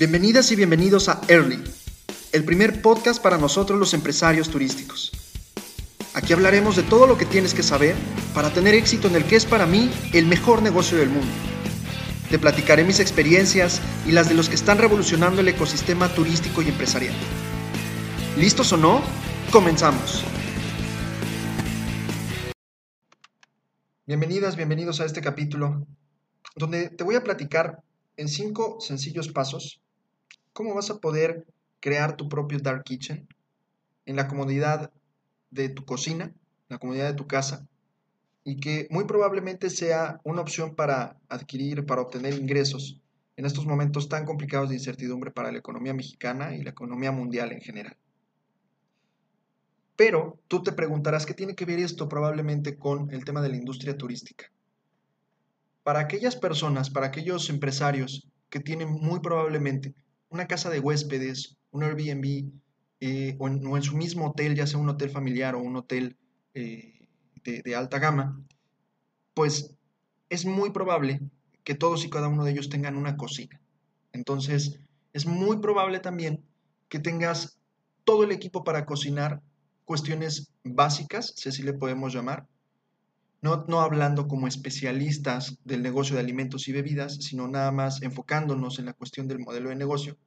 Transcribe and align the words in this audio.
Bienvenidas 0.00 0.50
y 0.50 0.56
bienvenidos 0.56 1.10
a 1.10 1.20
Early, 1.28 1.62
el 2.32 2.42
primer 2.46 2.80
podcast 2.80 3.22
para 3.22 3.36
nosotros 3.36 3.78
los 3.78 3.92
empresarios 3.92 4.48
turísticos. 4.48 5.12
Aquí 6.14 6.32
hablaremos 6.32 6.74
de 6.76 6.84
todo 6.84 7.06
lo 7.06 7.18
que 7.18 7.26
tienes 7.26 7.52
que 7.52 7.62
saber 7.62 7.94
para 8.32 8.48
tener 8.48 8.72
éxito 8.74 9.08
en 9.08 9.16
el 9.16 9.26
que 9.26 9.36
es 9.36 9.44
para 9.44 9.66
mí 9.66 9.90
el 10.14 10.24
mejor 10.24 10.62
negocio 10.62 10.96
del 10.96 11.10
mundo. 11.10 11.30
Te 12.30 12.38
platicaré 12.38 12.82
mis 12.82 12.98
experiencias 12.98 13.82
y 14.06 14.12
las 14.12 14.30
de 14.30 14.36
los 14.36 14.48
que 14.48 14.54
están 14.54 14.78
revolucionando 14.78 15.42
el 15.42 15.48
ecosistema 15.48 16.08
turístico 16.14 16.62
y 16.62 16.68
empresarial. 16.68 17.14
¿Listos 18.38 18.72
o 18.72 18.78
no? 18.78 19.02
Comenzamos. 19.52 20.24
Bienvenidas, 24.06 24.56
bienvenidos 24.56 24.98
a 25.02 25.04
este 25.04 25.20
capítulo, 25.20 25.86
donde 26.56 26.88
te 26.88 27.04
voy 27.04 27.16
a 27.16 27.22
platicar 27.22 27.82
en 28.16 28.28
cinco 28.28 28.78
sencillos 28.80 29.28
pasos 29.28 29.82
cómo 30.52 30.74
vas 30.74 30.90
a 30.90 30.98
poder 30.98 31.46
crear 31.80 32.16
tu 32.16 32.28
propio 32.28 32.58
Dark 32.58 32.84
Kitchen 32.84 33.28
en 34.06 34.16
la 34.16 34.28
comodidad 34.28 34.92
de 35.50 35.68
tu 35.68 35.84
cocina, 35.84 36.32
la 36.68 36.78
comodidad 36.78 37.08
de 37.08 37.16
tu 37.16 37.26
casa, 37.26 37.66
y 38.44 38.56
que 38.56 38.88
muy 38.90 39.04
probablemente 39.04 39.70
sea 39.70 40.20
una 40.24 40.40
opción 40.40 40.74
para 40.74 41.18
adquirir, 41.28 41.84
para 41.86 42.02
obtener 42.02 42.34
ingresos 42.34 43.00
en 43.36 43.44
estos 43.46 43.66
momentos 43.66 44.08
tan 44.08 44.24
complicados 44.24 44.68
de 44.68 44.76
incertidumbre 44.76 45.30
para 45.30 45.52
la 45.52 45.58
economía 45.58 45.94
mexicana 45.94 46.54
y 46.54 46.62
la 46.62 46.70
economía 46.70 47.12
mundial 47.12 47.52
en 47.52 47.60
general. 47.60 47.96
Pero 49.96 50.38
tú 50.48 50.62
te 50.62 50.72
preguntarás 50.72 51.26
qué 51.26 51.34
tiene 51.34 51.54
que 51.54 51.66
ver 51.66 51.78
esto 51.78 52.08
probablemente 52.08 52.78
con 52.78 53.10
el 53.10 53.24
tema 53.24 53.42
de 53.42 53.50
la 53.50 53.56
industria 53.56 53.96
turística. 53.96 54.50
Para 55.82 56.00
aquellas 56.00 56.36
personas, 56.36 56.90
para 56.90 57.06
aquellos 57.06 57.50
empresarios 57.50 58.26
que 58.48 58.60
tienen 58.60 58.90
muy 58.90 59.20
probablemente 59.20 59.94
una 60.30 60.46
casa 60.46 60.70
de 60.70 60.80
huéspedes, 60.80 61.58
un 61.70 61.84
Airbnb, 61.84 62.50
eh, 63.00 63.36
o, 63.38 63.48
en, 63.48 63.82
su 63.82 63.96
mismo 63.96 64.28
hotel, 64.28 64.54
ya 64.54 64.66
sea 64.66 64.78
un 64.78 64.88
hotel 64.88 65.10
familiar 65.10 65.54
o 65.54 65.60
un 65.60 65.76
hotel 65.76 66.16
eh, 66.54 67.08
de, 67.44 67.74
alta 67.74 67.98
gama, 67.98 68.40
pues 69.34 69.74
es 70.28 70.44
muy 70.44 70.70
probable 70.70 71.20
que 71.64 71.74
todos 71.74 72.04
y 72.04 72.10
cada 72.10 72.28
uno 72.28 72.44
de 72.44 72.52
ellos 72.52 72.68
tengan 72.68 72.96
una 72.96 73.16
cocina. 73.16 73.60
Entonces, 74.12 74.78
es 75.12 75.26
muy 75.26 75.58
probable 75.58 75.98
también 76.00 76.44
que 76.88 76.98
tengas 76.98 77.58
todo 78.04 78.24
el 78.24 78.32
equipo 78.32 78.64
para 78.64 78.84
cocinar 78.84 79.40
cuestiones 79.84 80.52
básicas, 80.62 81.32
si 81.36 81.48
así 81.48 81.62
le 81.62 81.72
podemos 81.72 82.12
llamar, 82.12 82.46
no, 83.42 83.80
hablando 83.80 84.28
como 84.28 84.46
especialistas 84.46 85.58
del 85.64 85.82
negocio 85.82 86.14
de 86.14 86.20
alimentos 86.20 86.68
y 86.68 86.72
bebidas, 86.72 87.16
sino 87.16 87.48
nada 87.48 87.72
más 87.72 88.02
enfocándonos 88.02 88.78
en 88.78 88.86
la 88.86 88.92
cuestión 88.92 89.28
del 89.28 89.38
modelo 89.38 89.70
de 89.70 89.76
negocio, 89.76 90.18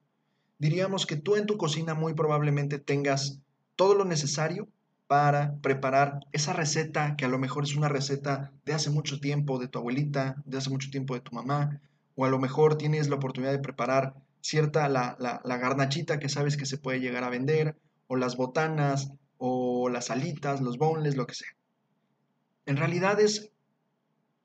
diríamos 0.58 1.06
que 1.06 1.16
tú 1.16 1.36
en 1.36 1.46
tu 1.46 1.58
cocina 1.58 1.94
muy 1.94 2.14
probablemente 2.14 2.80
tengas 2.80 3.40
todo 3.76 3.94
lo 3.94 4.06
necesario 4.06 4.68
para 5.08 5.58
preparar 5.58 6.22
esa 6.32 6.54
receta 6.54 7.16
que 7.16 7.26
a 7.26 7.28
lo 7.28 7.38
mejor 7.38 7.66
es 7.66 7.76
una 7.76 7.90
receta 7.90 8.52
de 8.66 8.74
hace 8.74 8.90
mucho 8.90 9.20
tiempo 9.20 9.60
de 9.60 9.68
tu 9.68 9.78
abuelita, 9.78 10.42
de 10.46 10.58
hace 10.58 10.72
mucho 10.72 10.90
tiempo 10.90 11.14
de 11.14 11.22
tu 11.22 11.36
mamá, 11.36 11.82
o 12.16 12.26
a 12.26 12.30
lo 12.30 12.40
mejor 12.40 12.78
tienes 12.78 13.10
la 13.10 13.18
oportunidad 13.18 13.52
de 13.52 13.60
preparar 13.60 14.16
cierta 14.42 14.90
la, 14.90 15.16
la, 15.20 15.42
la 15.44 15.58
garnachita 15.58 16.20
que 16.20 16.30
sabes 16.30 16.58
que 16.58 16.66
se 16.66 16.78
puede 16.78 17.00
llegar 17.00 17.24
a 17.24 17.30
vender, 17.30 17.78
o 18.08 18.16
las 18.16 18.38
botanas, 18.38 19.12
o 19.38 19.90
las 19.90 20.10
alitas, 20.10 20.62
los 20.62 20.78
boneless, 20.78 21.16
lo 21.16 21.28
que 21.28 21.36
sea. 21.36 21.50
En 22.66 22.78
realidad 22.78 23.20
es 23.20 23.52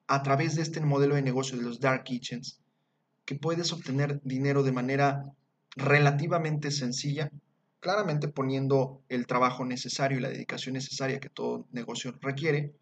a 0.08 0.22
través 0.22 0.56
de 0.56 0.62
este 0.62 0.80
modelo 0.80 1.14
de 1.14 1.22
negocio 1.22 1.56
de 1.56 1.62
los 1.62 1.80
dark 1.80 2.04
kitchens 2.04 2.60
que 3.24 3.34
puedes 3.34 3.72
obtener 3.72 4.20
dinero 4.24 4.62
de 4.62 4.72
manera 4.72 5.24
relativamente 5.76 6.70
sencilla, 6.70 7.30
claramente 7.78 8.28
poniendo 8.28 9.02
el 9.08 9.26
trabajo 9.26 9.64
necesario 9.64 10.18
y 10.18 10.22
la 10.22 10.30
dedicación 10.30 10.72
necesaria 10.72 11.20
que 11.20 11.28
todo 11.28 11.66
negocio 11.70 12.14
requiere, 12.20 12.72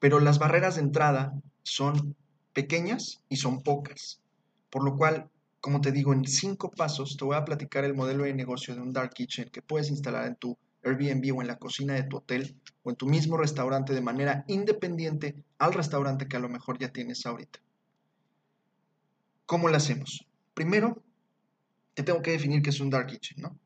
pero 0.00 0.20
las 0.20 0.38
barreras 0.38 0.76
de 0.76 0.82
entrada 0.82 1.32
son 1.62 2.16
pequeñas 2.52 3.22
y 3.28 3.36
son 3.36 3.62
pocas, 3.62 4.20
por 4.70 4.82
lo 4.84 4.96
cual, 4.96 5.28
como 5.60 5.80
te 5.80 5.92
digo, 5.92 6.12
en 6.12 6.24
cinco 6.24 6.70
pasos 6.70 7.16
te 7.16 7.24
voy 7.24 7.36
a 7.36 7.44
platicar 7.44 7.84
el 7.84 7.94
modelo 7.94 8.24
de 8.24 8.34
negocio 8.34 8.74
de 8.74 8.80
un 8.80 8.92
dark 8.92 9.10
kitchen 9.10 9.50
que 9.50 9.62
puedes 9.62 9.90
instalar 9.90 10.26
en 10.26 10.36
tu 10.36 10.56
Airbnb 10.84 11.36
o 11.36 11.42
en 11.42 11.48
la 11.48 11.58
cocina 11.58 11.94
de 11.94 12.04
tu 12.04 12.18
hotel 12.18 12.56
o 12.82 12.90
en 12.90 12.96
tu 12.96 13.06
mismo 13.06 13.36
restaurante 13.36 13.92
de 13.92 14.00
manera 14.00 14.44
independiente 14.48 15.34
al 15.58 15.74
restaurante 15.74 16.28
que 16.28 16.36
a 16.36 16.40
lo 16.40 16.48
mejor 16.48 16.78
ya 16.78 16.92
tienes 16.92 17.26
ahorita. 17.26 17.58
¿Cómo 19.46 19.68
lo 19.68 19.76
hacemos? 19.76 20.26
Primero, 20.54 21.02
te 21.94 22.02
tengo 22.02 22.22
que 22.22 22.32
definir 22.32 22.62
qué 22.62 22.70
es 22.70 22.80
un 22.80 22.90
dark 22.90 23.06
kitchen, 23.06 23.42
¿no? 23.42 23.58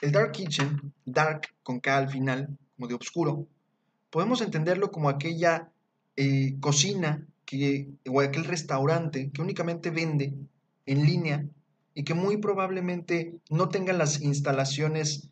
El 0.00 0.12
dark 0.12 0.32
kitchen, 0.32 0.92
dark 1.04 1.48
con 1.62 1.80
K 1.80 1.96
al 1.96 2.08
final, 2.08 2.56
como 2.76 2.88
de 2.88 2.94
oscuro, 2.94 3.46
podemos 4.10 4.40
entenderlo 4.40 4.90
como 4.90 5.08
aquella 5.08 5.70
eh, 6.16 6.56
cocina 6.60 7.26
que, 7.44 7.88
o 8.08 8.20
aquel 8.20 8.44
restaurante 8.44 9.30
que 9.30 9.42
únicamente 9.42 9.90
vende 9.90 10.34
en 10.86 11.04
línea 11.04 11.46
y 11.94 12.04
que 12.04 12.14
muy 12.14 12.38
probablemente 12.38 13.34
no 13.50 13.68
tenga 13.68 13.92
las 13.92 14.20
instalaciones 14.20 15.29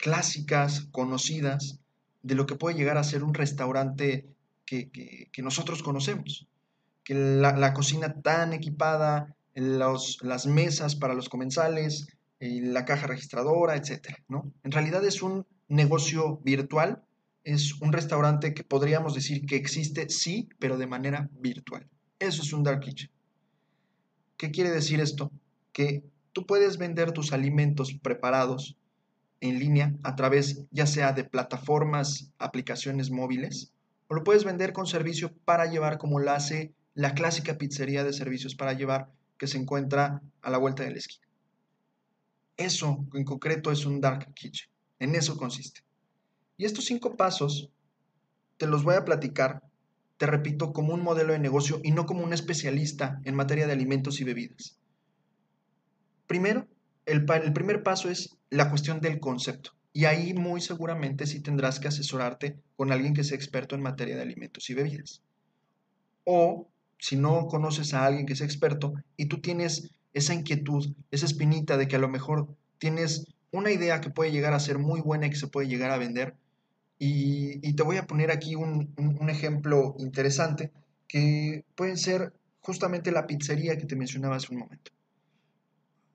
clásicas, 0.00 0.88
conocidas, 0.90 1.78
de 2.22 2.34
lo 2.34 2.46
que 2.46 2.56
puede 2.56 2.76
llegar 2.76 2.96
a 2.98 3.04
ser 3.04 3.22
un 3.22 3.34
restaurante 3.34 4.26
que, 4.64 5.30
nosotros 5.38 5.82
conocemos. 5.82 6.48
Que 7.04 7.14
la, 7.14 7.74
cocina 7.74 8.20
tan 8.20 8.52
equipada, 8.52 9.36
las 9.54 10.46
mesas 10.46 10.96
para 10.96 11.14
los 11.14 11.28
comensales, 11.28 12.08
eh, 12.40 12.60
la 12.62 12.84
caja 12.84 13.06
registradora, 13.06 13.76
etc. 13.76 14.16
¿no? 14.28 14.50
En 14.64 14.72
realidad 14.72 15.04
es 15.04 15.22
un 15.22 15.46
negocio 15.68 16.38
virtual, 16.44 17.02
es 17.44 17.80
un 17.80 17.92
restaurante 17.92 18.54
que 18.54 18.64
podríamos 18.64 19.14
decir 19.14 19.46
que 19.46 19.56
existe, 19.56 20.08
sí, 20.08 20.48
pero 20.58 20.78
de 20.78 20.86
manera 20.86 21.28
virtual. 21.32 21.86
Eso 22.18 22.42
es 22.42 22.52
un 22.52 22.62
dark 22.62 22.80
kitchen. 22.80 23.10
¿Qué 24.36 24.50
quiere 24.50 24.70
decir 24.70 25.00
esto? 25.00 25.30
Que 25.72 26.04
tú 26.32 26.46
puedes 26.46 26.78
vender 26.78 27.12
tus 27.12 27.32
alimentos 27.32 27.94
preparados 27.94 28.76
en 29.40 29.58
línea 29.58 29.94
a 30.02 30.16
través 30.16 30.64
ya 30.70 30.86
sea 30.86 31.12
de 31.12 31.24
plataformas, 31.24 32.32
aplicaciones 32.38 33.10
móviles, 33.10 33.72
o 34.08 34.14
lo 34.14 34.24
puedes 34.24 34.44
vender 34.44 34.72
con 34.72 34.86
servicio 34.86 35.32
para 35.44 35.66
llevar 35.66 35.98
como 35.98 36.18
lo 36.18 36.30
hace 36.32 36.74
la 36.94 37.14
clásica 37.14 37.56
pizzería 37.56 38.04
de 38.04 38.12
servicios 38.12 38.54
para 38.54 38.72
llevar 38.72 39.10
que 39.38 39.46
se 39.46 39.58
encuentra 39.58 40.20
a 40.42 40.50
la 40.50 40.58
vuelta 40.58 40.82
de 40.82 40.90
la 40.90 40.98
esquina. 40.98 41.26
Eso 42.56 43.06
en 43.14 43.24
concreto 43.24 43.72
es 43.72 43.86
un 43.86 44.00
dark 44.00 44.34
kitchen. 44.34 44.68
En 44.98 45.14
eso 45.14 45.36
consiste. 45.36 45.80
Y 46.58 46.66
estos 46.66 46.84
cinco 46.84 47.16
pasos 47.16 47.70
te 48.58 48.66
los 48.66 48.84
voy 48.84 48.96
a 48.96 49.04
platicar, 49.06 49.62
te 50.18 50.26
repito, 50.26 50.74
como 50.74 50.92
un 50.92 51.02
modelo 51.02 51.32
de 51.32 51.38
negocio 51.38 51.80
y 51.82 51.92
no 51.92 52.04
como 52.04 52.22
un 52.22 52.34
especialista 52.34 53.18
en 53.24 53.34
materia 53.34 53.66
de 53.66 53.72
alimentos 53.72 54.20
y 54.20 54.24
bebidas. 54.24 54.78
Primero, 56.26 56.68
el, 57.06 57.24
primer 57.24 57.82
paso 57.82 58.10
es 58.10 58.36
la 58.50 58.68
cuestión 58.68 59.00
del 59.00 59.20
concepto. 59.20 59.72
Y 59.92 60.04
ahí 60.04 60.34
muy 60.34 60.60
seguramente 60.60 61.26
sí 61.26 61.40
tendrás 61.40 61.80
que 61.80 61.88
asesorarte 61.88 62.56
con 62.76 62.92
alguien 62.92 63.14
que 63.14 63.24
sea 63.24 63.36
experto 63.36 63.74
en 63.74 63.82
materia 63.82 64.16
de 64.16 64.22
alimentos 64.22 64.68
y 64.70 64.74
bebidas. 64.74 65.22
O 66.24 66.68
si 66.98 67.16
no 67.16 67.46
conoces 67.46 67.94
a 67.94 68.04
alguien 68.04 68.26
que 68.26 68.36
sea 68.36 68.46
experto 68.46 68.92
y 69.16 69.26
tú 69.26 69.40
tienes 69.40 69.90
esa 70.12 70.34
inquietud, 70.34 70.94
esa 71.10 71.26
espinita 71.26 71.76
de 71.76 71.88
que 71.88 71.96
a 71.96 72.00
lo 72.00 72.08
mejor 72.08 72.48
tienes 72.78 73.26
una 73.52 73.72
idea 73.72 74.00
que 74.00 74.10
puede 74.10 74.30
llegar 74.30 74.52
a 74.52 74.60
ser 74.60 74.78
muy 74.78 75.00
buena 75.00 75.26
y 75.26 75.30
que 75.30 75.36
se 75.36 75.48
puede 75.48 75.68
llegar 75.68 75.90
a 75.90 75.98
vender. 75.98 76.36
Y, 76.98 77.72
te 77.72 77.82
voy 77.82 77.96
a 77.96 78.06
poner 78.06 78.30
aquí 78.30 78.56
un, 78.56 78.92
un 78.98 79.30
ejemplo 79.30 79.94
interesante 79.98 80.70
que 81.08 81.64
puede 81.74 81.96
ser 81.96 82.34
justamente 82.60 83.10
la 83.10 83.26
pizzería 83.26 83.78
que 83.78 83.86
te 83.86 83.96
mencionaba 83.96 84.36
hace 84.36 84.52
un 84.52 84.60
momento 84.60 84.92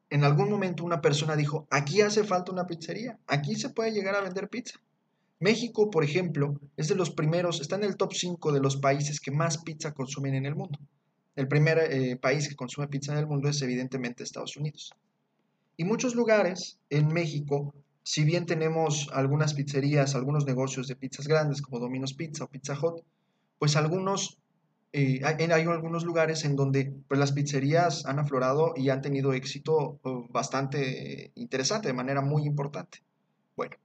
en 0.10 0.24
algún 0.24 0.50
momento 0.50 0.84
una 0.84 1.02
persona 1.02 1.36
dijo, 1.36 1.68
aquí 1.70 2.02
hace 2.02 2.24
falta 2.24 2.52
una 2.52 2.68
pizzería, 2.68 3.18
aquí 3.28 3.56
se 3.56 3.70
puede 3.70 3.92
llegar 3.92 4.16
a 4.16 4.22
vender 4.22 4.50
pizza. 4.50 4.80
México, 5.40 5.90
por 5.90 6.04
ejemplo, 6.04 6.60
es 6.78 6.88
de 6.88 6.96
los 6.96 7.12
primeros, 7.12 7.60
está 7.60 7.76
en 7.76 7.84
el 7.84 7.98
top 7.98 8.14
5 8.14 8.52
de 8.52 8.62
los 8.62 8.78
países 8.78 9.20
que 9.20 9.32
más 9.32 9.58
pizza 9.58 9.94
consumen 9.94 10.36
en 10.36 10.46
el 10.46 10.56
mundo. 10.56 10.80
El 11.36 11.48
primer 11.48 11.80
eh, 11.80 12.16
país 12.16 12.48
que 12.48 12.56
consume 12.56 12.88
pizza 12.88 13.12
en 13.12 13.20
el 13.20 13.28
mundo 13.28 13.50
es 13.50 13.62
evidentemente 13.62 14.24
Estados 14.24 14.56
Unidos. 14.56 14.94
Y 15.76 15.84
muchos 15.84 16.16
lugares 16.16 16.80
en 16.90 17.08
México, 17.10 17.74
si 18.04 18.24
bien 18.24 18.46
tenemos 18.46 19.10
algunas 19.12 19.54
pizzerías, 19.54 20.16
algunos 20.16 20.46
negocios 20.46 20.88
de 20.88 20.96
pizzas 20.96 21.28
grandes 21.28 21.62
como 21.62 21.80
Domino's 21.80 22.14
Pizza 22.14 22.46
o 22.46 22.48
Pizza 22.48 22.78
Hut, 22.80 23.02
pues 23.60 23.76
algunos 23.76 24.38
eh, 24.94 25.22
hay, 25.24 25.52
algunos 25.52 26.06
lugares 26.06 26.46
en 26.46 26.56
donde 26.56 26.94
pues, 27.08 27.20
las 27.20 27.34
pizzerías 27.34 28.06
han 28.06 28.20
aflorado 28.20 28.74
y 28.76 28.90
han 28.90 29.02
tenido 29.02 29.34
éxito 29.34 30.00
oh, 30.02 30.28
bastante 30.30 31.32
interesante, 31.36 31.88
de 31.88 31.94
manera 31.94 32.22
muy 32.22 32.46
importante. 32.46 33.04
Bueno, 33.56 33.76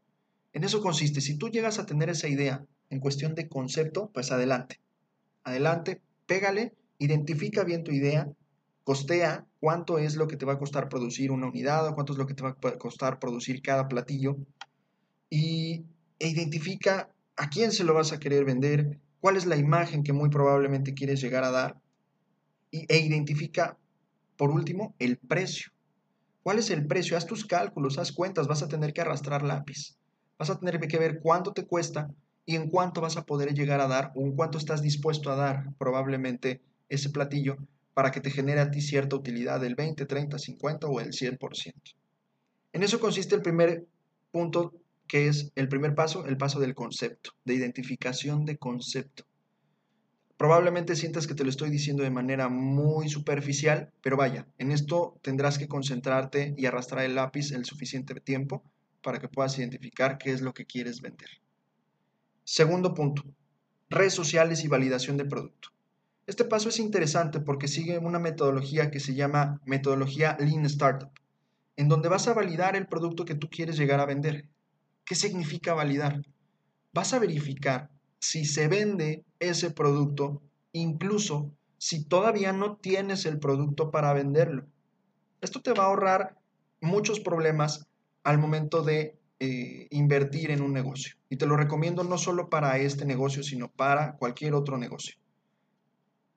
en 0.53 0.65
eso 0.65 0.81
consiste. 0.81 1.21
Si 1.21 1.37
tú 1.37 1.49
llegas 1.49 1.79
a 1.79 1.87
tener 1.87 2.11
esa 2.11 2.29
idea 2.29 2.65
en 2.91 3.01
cuestión 3.01 3.35
de 3.35 3.49
concepto, 3.49 4.11
pues 4.13 4.31
adelante. 4.31 4.81
Adelante, 5.45 6.01
pégale, 6.27 6.75
identifica 6.99 7.65
bien 7.65 7.83
tu 7.83 7.93
idea, 7.93 8.29
costea, 8.85 9.47
cuánto 9.61 9.99
es 9.99 10.17
lo 10.17 10.27
que 10.27 10.37
te 10.37 10.47
va 10.47 10.55
a 10.55 10.59
costar 10.59 10.89
producir 10.89 11.31
una 11.31 11.49
unidad 11.49 11.87
o 11.89 11.95
cuánto 11.95 12.13
es 12.13 12.19
lo 12.19 12.27
que 12.27 12.35
te 12.35 12.43
va 12.43 12.51
a 12.51 12.79
costar 12.79 13.19
producir 13.19 13.63
cada 13.63 13.89
platillo 13.89 14.37
y, 15.29 15.85
e 16.19 16.29
identifica 16.29 17.09
a 17.37 17.49
quién 17.49 17.73
se 17.73 17.85
lo 17.85 17.95
vas 17.95 18.13
a 18.13 18.19
querer 18.19 18.45
vender, 18.45 18.99
cuál 19.21 19.37
es 19.37 19.47
la 19.47 19.57
imagen 19.57 20.03
que 20.03 20.13
muy 20.13 20.31
probablemente 20.31 20.95
quieres 20.95 21.21
llegar 21.21 21.45
a 21.45 21.51
dar 21.51 21.81
e 22.73 22.99
identifica, 22.99 23.77
por 24.37 24.51
último, 24.51 24.95
el 24.99 25.17
precio. 25.17 25.73
¿Cuál 26.43 26.59
es 26.59 26.71
el 26.71 26.87
precio? 26.87 27.17
Haz 27.17 27.27
tus 27.27 27.45
cálculos, 27.45 27.99
haz 27.99 28.13
cuentas, 28.13 28.47
vas 28.47 28.63
a 28.63 28.69
tener 28.69 28.93
que 28.93 29.03
arrastrar 29.03 29.43
lápiz. 29.43 29.97
Vas 30.39 30.51
a 30.51 30.59
tener 30.59 30.81
que 30.81 30.99
ver 30.99 31.21
cuánto 31.21 31.53
te 31.53 31.67
cuesta 31.67 32.09
y 32.47 32.57
en 32.57 32.71
cuánto 32.71 33.01
vas 33.01 33.17
a 33.17 33.27
poder 33.27 33.53
llegar 33.53 33.81
a 33.81 33.89
dar 33.89 34.13
o 34.15 34.23
en 34.23 34.35
cuánto 34.35 34.57
estás 34.57 34.83
dispuesto 34.83 35.31
a 35.31 35.37
dar 35.37 35.75
probablemente 35.79 36.63
ese 36.89 37.11
platillo 37.11 37.59
para 37.93 38.11
que 38.11 38.21
te 38.21 38.31
genere 38.31 38.61
a 38.61 38.71
ti 38.71 38.81
cierta 38.81 39.17
utilidad 39.17 39.61
del 39.61 39.75
20, 39.75 40.07
30, 40.07 40.39
50 40.39 40.87
o 40.87 41.01
el 41.01 41.13
100%. 41.13 41.75
En 42.73 42.83
eso 42.83 43.01
consiste 43.01 43.35
el 43.35 43.43
primer 43.43 43.87
punto 44.31 44.73
que 45.11 45.27
es 45.27 45.51
el 45.57 45.69
primer 45.69 45.97
paso, 45.97 46.25
el 46.27 46.37
paso 46.37 46.61
del 46.61 46.77
concepto, 46.77 47.33
de 47.45 47.55
identificación 47.55 48.45
de 48.45 48.59
concepto. 48.59 49.25
Probablemente 50.37 50.95
sientas 50.95 51.27
que 51.27 51.35
te 51.35 51.43
lo 51.43 51.51
estoy 51.51 51.69
diciendo 51.69 52.05
de 52.05 52.13
manera 52.13 52.49
muy 52.49 53.09
superficial, 53.09 53.93
pero 54.03 54.17
vaya, 54.17 54.47
en 54.57 54.71
esto 54.71 55.19
tendrás 55.21 55.59
que 55.59 55.67
concentrarte 55.67 56.55
y 56.57 56.67
arrastrar 56.67 57.05
el 57.05 57.17
lápiz 57.17 57.51
el 57.51 57.65
suficiente 57.65 58.15
tiempo 58.21 58.63
para 59.03 59.19
que 59.19 59.27
puedas 59.27 59.59
identificar 59.59 60.17
qué 60.17 60.31
es 60.31 60.43
lo 60.43 60.55
que 60.55 60.65
quieres 60.65 61.01
vender. 61.01 61.29
Segundo 62.45 62.95
punto, 62.95 63.25
redes 63.89 64.15
sociales 64.15 64.63
y 64.63 64.69
validación 64.69 65.17
de 65.17 65.25
producto. 65.25 65.71
Este 66.29 66.45
paso 66.45 66.69
es 66.69 66.79
interesante 66.79 67.41
porque 67.41 67.67
sigue 67.67 67.99
una 67.99 68.21
metodología 68.21 68.93
que 68.93 69.01
se 69.01 69.17
llama 69.17 69.61
metodología 69.67 70.37
Lean 70.39 70.67
Startup, 70.67 71.11
en 71.75 71.89
donde 71.89 72.09
vas 72.09 72.29
a 72.29 72.35
validar 72.35 72.77
el 72.77 72.87
producto 72.87 73.25
que 73.25 73.35
tú 73.35 73.51
quieres 73.51 73.77
llegar 73.77 73.99
a 73.99 74.07
vender. 74.07 74.49
¿Qué 75.05 75.15
significa 75.15 75.75
validar? 75.75 76.23
Vas 76.93 77.13
a 77.13 77.19
verificar 77.19 77.91
si 78.19 78.45
se 78.45 78.69
vende 78.69 79.25
ese 79.39 79.71
producto, 79.71 80.43
incluso 80.73 81.53
si 81.79 82.05
todavía 82.05 82.53
no 82.53 82.77
tienes 82.77 83.25
el 83.27 83.39
producto 83.39 83.91
para 83.91 84.13
venderlo. 84.13 84.67
Esto 85.41 85.63
te 85.63 85.73
va 85.73 85.85
a 85.85 85.87
ahorrar 85.87 86.37
muchos 86.81 87.21
problemas 87.21 87.87
al 88.23 88.39
momento 88.39 88.83
de 88.83 89.19
eh, 89.39 89.89
invertir 89.91 90.51
en 90.51 90.61
un 90.61 90.73
negocio. 90.73 91.17
Y 91.31 91.37
te 91.37 91.47
lo 91.47 91.57
recomiendo 91.57 92.05
no 92.05 92.19
solo 92.19 92.51
para 92.51 92.77
este 92.79 93.07
negocio, 93.07 93.43
sino 93.43 93.71
para 93.71 94.17
cualquier 94.17 94.55
otro 94.55 94.77
negocio. 94.77 95.17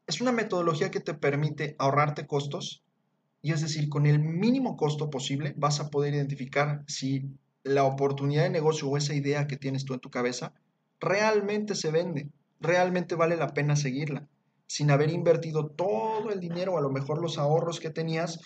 Es 0.08 0.22
una 0.22 0.32
metodología 0.32 0.92
que 0.92 1.02
te 1.02 1.14
permite 1.14 1.76
ahorrarte 1.80 2.28
costos 2.28 2.84
y 3.42 3.52
es 3.52 3.62
decir, 3.62 3.90
con 3.90 4.06
el 4.06 4.20
mínimo 4.20 4.78
costo 4.78 5.10
posible 5.10 5.54
vas 5.58 5.82
a 5.82 5.90
poder 5.90 6.14
identificar 6.14 6.84
si 6.88 7.30
la 7.64 7.84
oportunidad 7.84 8.44
de 8.44 8.50
negocio 8.50 8.90
o 8.90 8.98
esa 8.98 9.14
idea 9.14 9.48
que 9.48 9.58
tienes 9.58 9.86
tú 9.86 9.94
en 9.94 10.00
tu 10.00 10.10
cabeza 10.10 10.54
realmente 11.00 11.76
se 11.76 11.92
vende, 11.92 12.30
realmente 12.60 13.16
vale 13.16 13.36
la 13.36 13.54
pena 13.54 13.76
seguirla, 13.76 14.28
sin 14.68 14.92
haber 14.92 15.12
invertido 15.12 15.68
todo 15.68 16.32
el 16.32 16.40
dinero 16.40 16.78
a 16.78 16.82
lo 16.82 16.90
mejor 16.90 17.22
los 17.22 17.38
ahorros 17.38 17.80
que 17.80 17.90
tenías 17.90 18.40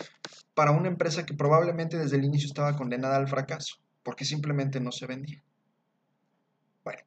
para 0.53 0.71
una 0.71 0.87
empresa 0.87 1.25
que 1.25 1.35
probablemente 1.35 1.97
desde 1.97 2.17
el 2.17 2.25
inicio 2.25 2.47
estaba 2.47 2.75
condenada 2.75 3.17
al 3.17 3.27
fracaso, 3.27 3.75
porque 4.03 4.25
simplemente 4.25 4.79
no 4.79 4.91
se 4.91 5.05
vendía. 5.05 5.43
Bueno, 6.83 7.03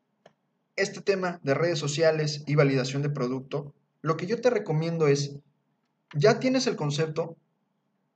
este 0.76 1.00
tema 1.00 1.40
de 1.42 1.54
redes 1.54 1.78
sociales 1.78 2.44
y 2.46 2.54
validación 2.54 3.02
de 3.02 3.10
producto, 3.10 3.74
lo 4.02 4.16
que 4.16 4.26
yo 4.26 4.40
te 4.40 4.50
recomiendo 4.50 5.08
es, 5.08 5.36
ya 6.14 6.38
tienes 6.38 6.66
el 6.66 6.76
concepto, 6.76 7.36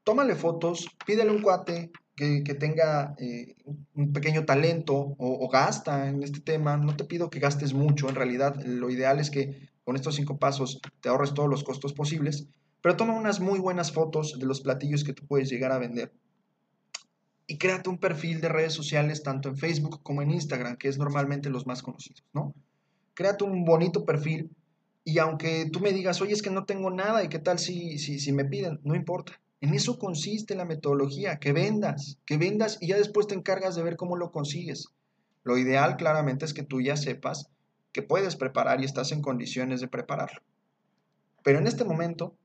tómale 0.05 0.37
fotos, 0.37 0.87
pídele 1.05 1.33
un 1.33 1.43
cuate, 1.43 1.91
que, 2.15 2.55
tenga 2.55 3.15
eh, 3.19 3.57
un 3.95 4.13
pequeño 4.13 4.45
talento 4.45 5.15
o, 5.19 5.49
gasta 5.49 6.09
en 6.09 6.23
este 6.23 6.41
tema. 6.41 6.77
No 6.77 6.97
te 6.97 7.05
pido 7.05 7.31
que 7.31 7.41
gastes 7.41 7.75
mucho, 7.75 8.09
en 8.09 8.15
realidad 8.15 8.63
lo 8.65 8.91
ideal 8.91 9.19
es 9.19 9.31
que 9.31 9.69
con 9.85 9.97
estos 9.97 10.15
cinco 10.15 10.39
pasos 10.39 10.81
te 11.01 11.09
ahorres 11.09 11.35
todos 11.35 11.51
los 11.51 11.65
costos 11.65 11.93
posibles, 11.93 12.47
pero 12.81 12.97
toma 12.97 13.15
unas 13.15 13.41
muy 13.41 13.59
buenas 13.59 13.93
fotos 13.93 14.39
de 14.39 14.47
los 14.47 14.61
platillos 14.61 15.05
que 15.05 15.13
tú 15.13 15.27
puedes 15.27 15.51
llegar 15.51 15.73
a 15.73 15.79
vender. 15.79 16.13
Y 17.47 17.59
créate 17.59 17.91
un 17.91 17.99
perfil 17.99 18.41
de 18.41 18.49
redes 18.49 18.73
sociales 18.73 19.23
tanto 19.23 19.49
en 19.49 19.59
Facebook 19.59 20.03
como 20.03 20.23
en 20.23 20.31
Instagram, 20.31 20.77
que 20.77 20.89
es 20.89 20.97
normalmente 20.97 21.51
los 21.51 21.67
más 21.67 21.83
conocidos, 21.83 22.25
¿no? 22.33 22.55
Créate 23.13 23.45
un 23.45 23.65
bonito 23.65 24.05
perfil 24.05 24.51
y 25.05 25.19
aunque 25.19 25.69
tú 25.71 25.81
me 25.81 25.93
digas, 25.93 26.23
oye, 26.23 26.33
es 26.33 26.41
que 26.41 26.51
no 26.51 26.65
tengo 26.65 26.91
nada 26.91 27.23
y 27.23 27.29
qué 27.29 27.39
tal 27.39 27.59
si, 27.59 27.99
si, 27.99 28.19
si 28.19 28.33
me 28.33 28.47
piden, 28.47 28.81
no 28.83 28.95
importa 28.95 29.41
en 29.65 29.73
eso 29.73 29.99
consiste 29.99 30.55
la 30.55 30.67
metodología, 30.67 31.39
que 31.39 31.55
vendas, 31.55 32.19
que 32.27 32.37
vendas 32.37 32.77
y 32.83 32.89
ya 32.89 32.99
después 32.99 33.27
te 33.27 33.35
encargas 33.35 33.75
de 33.75 33.83
ver 33.83 33.97
cómo 33.97 34.15
lo 34.15 34.31
consigues. 34.31 34.89
Lo 35.43 35.57
ideal 35.57 35.97
claramente 35.97 36.45
es 36.45 36.53
que 36.53 36.65
tú 36.65 36.83
ya 36.83 36.99
sepas 36.99 37.49
que 37.91 38.03
puedes 38.03 38.37
preparar 38.37 38.83
y 38.83 38.85
estás 38.85 39.11
en 39.11 39.23
condiciones 39.23 39.81
de 39.81 39.89
prepararlo. 39.89 40.43
Pero 41.43 41.61
en 41.61 41.67
este 41.67 41.87
momento 41.87 42.37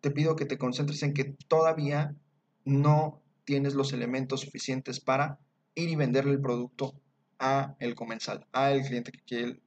te 0.00 0.10
pido 0.10 0.34
que 0.34 0.44
te 0.44 0.58
concentres 0.58 1.04
en 1.04 1.14
que 1.14 1.36
todavía 1.46 2.16
no 2.64 3.22
tienes 3.44 3.74
los 3.74 3.92
elementos 3.92 4.40
suficientes 4.40 4.98
para 4.98 5.38
ir 5.76 5.88
y 5.88 5.94
venderle 5.94 6.32
el 6.32 6.40
producto 6.40 6.96
a 7.38 7.76
el 7.78 7.94
comensal, 7.94 8.44
a 8.50 8.72
el 8.72 8.82
cliente 8.82 9.12
que 9.12 9.22
quiere 9.22 9.60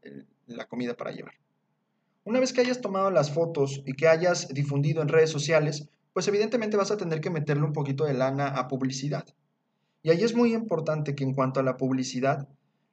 la 0.47 0.67
comida 0.67 0.97
para 0.97 1.11
llevar. 1.11 1.35
Una 2.25 2.41
vez 2.41 2.51
que 2.51 2.59
hayas 2.59 2.81
tomado 2.81 3.09
las 3.09 3.31
fotos 3.31 3.81
y 3.85 3.93
que 3.93 4.09
hayas 4.09 4.49
difundido 4.49 5.01
en 5.01 5.07
redes 5.07 5.29
sociales, 5.29 5.87
pues 6.13 6.27
evidentemente 6.27 6.77
vas 6.77 6.91
a 6.91 6.97
tener 6.97 7.19
que 7.19 7.31
meterle 7.31 7.63
un 7.63 7.73
poquito 7.73 8.05
de 8.05 8.13
lana 8.13 8.47
a 8.47 8.67
publicidad. 8.67 9.25
Y 10.03 10.11
ahí 10.11 10.23
es 10.23 10.35
muy 10.35 10.53
importante 10.53 11.15
que 11.15 11.23
en 11.23 11.33
cuanto 11.33 11.59
a 11.59 11.63
la 11.63 11.77
publicidad, 11.77 12.47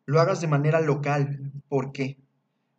lo 0.07 0.21
hagas 0.21 0.41
de 0.41 0.47
manera 0.47 0.81
local. 0.81 1.53
¿Por 1.69 1.93
qué? 1.93 2.19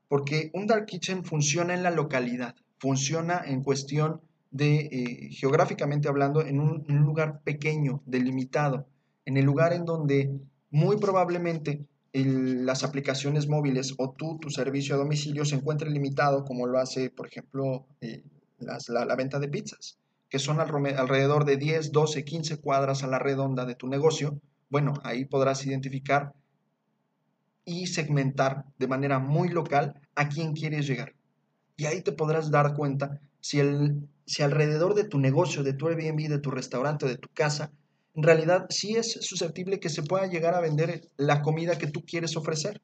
Porque 0.08 0.52
un 0.54 0.68
dark 0.68 0.86
kitchen 0.86 1.24
funciona 1.24 1.74
en 1.74 1.84
la 1.84 1.92
localidad, 1.92 2.56
funciona 2.80 3.42
en 3.46 3.62
cuestión 3.62 4.22
de, 4.50 4.90
eh, 4.92 5.30
geográficamente 5.32 6.10
hablando, 6.10 6.42
en 6.42 6.60
un, 6.60 6.86
lugar 6.88 7.42
pequeño, 7.44 8.02
delimitado, 8.06 8.88
en 9.26 9.38
el 9.38 9.46
lugar 9.46 9.74
en 9.74 9.86
donde 9.86 10.42
muy 10.72 10.98
probablemente 10.98 11.86
las 12.14 12.84
aplicaciones 12.84 13.48
móviles 13.48 13.96
o 13.98 14.12
tú, 14.12 14.38
tu 14.40 14.50
servicio 14.50 14.96
a 14.96 14.98
domicilio 14.98 15.46
se 15.46 15.56
encuentre 15.56 15.90
limitado, 15.90 16.44
como 16.44 16.68
lo 16.68 16.80
hace, 16.80 17.10
por 17.10 17.28
ejemplo, 17.28 17.86
eh, 18.02 18.24
la, 18.60 19.16
venta 19.16 19.40
de 19.40 19.48
pizzas 19.48 20.01
que 20.32 20.40
son 20.40 20.62
alrededor 20.62 21.44
de 21.44 21.58
10, 21.58 21.92
12, 21.92 22.24
15 22.24 22.58
cuadras 22.62 23.04
a 23.04 23.08
la 23.08 23.20
redonda 23.20 23.66
de 23.66 23.76
tu 23.76 23.88
negocio, 23.88 24.40
bueno, 24.70 24.94
ahí 25.04 25.26
podrás 25.26 25.66
identificar 25.66 26.32
y 27.66 27.88
segmentar 27.88 28.64
de 28.80 28.88
manera 28.88 29.20
muy 29.20 29.50
local 29.50 30.00
a 30.16 30.30
quién 30.30 30.54
quieres 30.54 30.88
llegar. 30.88 31.14
Y 31.76 31.86
ahí 31.86 32.02
te 32.02 32.14
podrás 32.14 32.50
dar 32.50 32.76
cuenta 32.76 33.20
si, 33.42 33.60
alrededor 34.42 34.96
de 34.96 35.04
tu 35.04 35.20
negocio, 35.20 35.64
de 35.64 35.74
tu 35.74 35.90
Airbnb, 35.90 36.30
de 36.30 36.40
tu 36.40 36.50
restaurante, 36.50 37.06
de 37.06 37.18
tu 37.18 37.28
casa, 37.34 37.70
en 38.16 38.24
realidad 38.24 38.68
sí 38.70 38.96
es 38.96 39.12
susceptible 39.12 39.82
que 39.82 39.90
se 39.90 40.04
pueda 40.04 40.28
llegar 40.28 40.54
a 40.56 40.62
vender 40.62 41.10
la 41.18 41.42
comida 41.42 41.78
que 41.78 41.88
tú 41.88 42.06
quieres 42.06 42.38
ofrecer. 42.38 42.82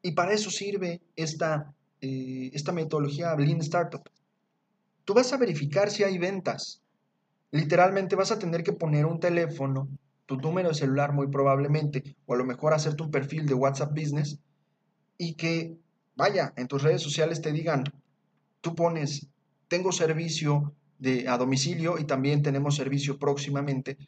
Y 0.00 0.12
para 0.12 0.32
eso 0.32 0.50
sirve 0.50 1.02
esta, 1.14 1.74
eh, 2.00 2.50
esta 2.54 2.72
metodología 2.72 3.36
Lean 3.36 3.60
Startup 3.60 4.02
tú 5.04 5.14
vas 5.14 5.32
a 5.32 5.36
verificar 5.36 5.90
si 5.90 6.02
hay 6.04 6.18
ventas. 6.18 6.82
Literalmente 7.50 8.16
vas 8.16 8.32
a 8.32 8.38
tener 8.38 8.62
que 8.64 8.72
poner 8.72 9.06
un 9.06 9.20
teléfono, 9.20 9.88
tu 10.26 10.36
número 10.36 10.70
de 10.70 10.74
celular 10.74 11.12
muy 11.12 11.28
probablemente, 11.28 12.16
o 12.26 12.34
a 12.34 12.36
lo 12.36 12.44
mejor 12.44 12.74
hacerte 12.74 13.02
un 13.02 13.10
perfil 13.10 13.46
de 13.46 13.54
WhatsApp 13.54 13.90
Business 13.90 14.38
y 15.18 15.34
que, 15.34 15.76
vaya, 16.16 16.52
en 16.56 16.66
tus 16.66 16.82
redes 16.82 17.02
sociales 17.02 17.40
te 17.40 17.52
digan, 17.52 17.84
tú 18.60 18.74
pones, 18.74 19.28
tengo 19.68 19.92
servicio 19.92 20.74
de, 20.98 21.28
a 21.28 21.36
domicilio 21.36 21.98
y 21.98 22.04
también 22.04 22.42
tenemos 22.42 22.76
servicio 22.76 23.18
próximamente 23.18 23.98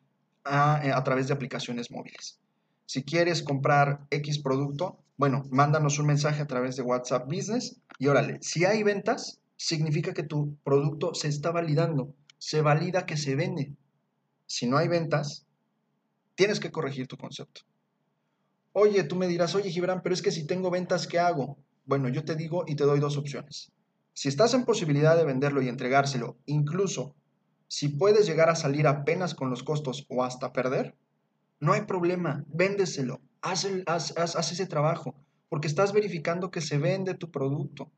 a, 0.44 0.96
a 0.96 1.04
través 1.04 1.28
de 1.28 1.34
aplicaciones 1.34 1.90
móviles. 1.90 2.40
Si 2.86 3.02
quieres 3.02 3.42
comprar 3.42 4.06
X 4.10 4.38
producto, 4.38 4.98
bueno, 5.16 5.44
mándanos 5.50 5.98
un 5.98 6.06
mensaje 6.06 6.42
a 6.42 6.46
través 6.46 6.76
de 6.76 6.82
WhatsApp 6.82 7.26
Business 7.26 7.80
y 7.98 8.06
órale, 8.06 8.38
si 8.40 8.64
hay 8.64 8.82
ventas, 8.82 9.40
significa 9.56 10.12
que 10.14 10.22
tu 10.22 10.56
producto 10.64 11.14
se 11.14 11.28
está 11.28 11.50
validando, 11.50 12.14
se 12.38 12.60
valida 12.60 13.06
que 13.06 13.16
se 13.16 13.34
vende. 13.36 13.74
Si 14.46 14.66
no 14.66 14.76
hay 14.76 14.88
ventas, 14.88 15.46
tienes 16.34 16.60
que 16.60 16.70
corregir 16.70 17.08
tu 17.08 17.16
concepto. 17.16 17.62
Oye, 18.72 19.02
tú 19.04 19.16
me 19.16 19.26
dirás, 19.26 19.54
oye 19.54 19.70
Gibran, 19.70 20.02
pero 20.02 20.14
es 20.14 20.22
que 20.22 20.30
si 20.30 20.46
tengo 20.46 20.70
ventas, 20.70 21.06
¿qué 21.06 21.18
hago? 21.18 21.58
Bueno, 21.86 22.08
yo 22.08 22.24
te 22.24 22.36
digo 22.36 22.64
y 22.66 22.76
te 22.76 22.84
doy 22.84 23.00
dos 23.00 23.16
opciones. 23.16 23.72
Si 24.12 24.28
estás 24.28 24.54
en 24.54 24.64
posibilidad 24.64 25.16
de 25.16 25.24
venderlo 25.24 25.62
y 25.62 25.68
entregárselo, 25.68 26.36
incluso 26.46 27.14
si 27.68 27.88
puedes 27.88 28.26
llegar 28.26 28.48
a 28.50 28.54
salir 28.54 28.86
apenas 28.86 29.34
con 29.34 29.50
los 29.50 29.62
costos 29.62 30.06
o 30.08 30.24
hasta 30.24 30.52
perder, 30.52 30.94
no 31.58 31.72
hay 31.72 31.82
problema, 31.82 32.44
véndeselo, 32.48 33.20
haz, 33.40 33.66
haz 33.86 34.52
ese 34.52 34.66
trabajo, 34.66 35.14
porque 35.48 35.68
estás 35.68 35.92
verificando 35.92 36.50
que 36.50 36.60
se 36.60 36.78
vende 36.78 37.14
tu 37.14 37.30
producto. 37.30 37.90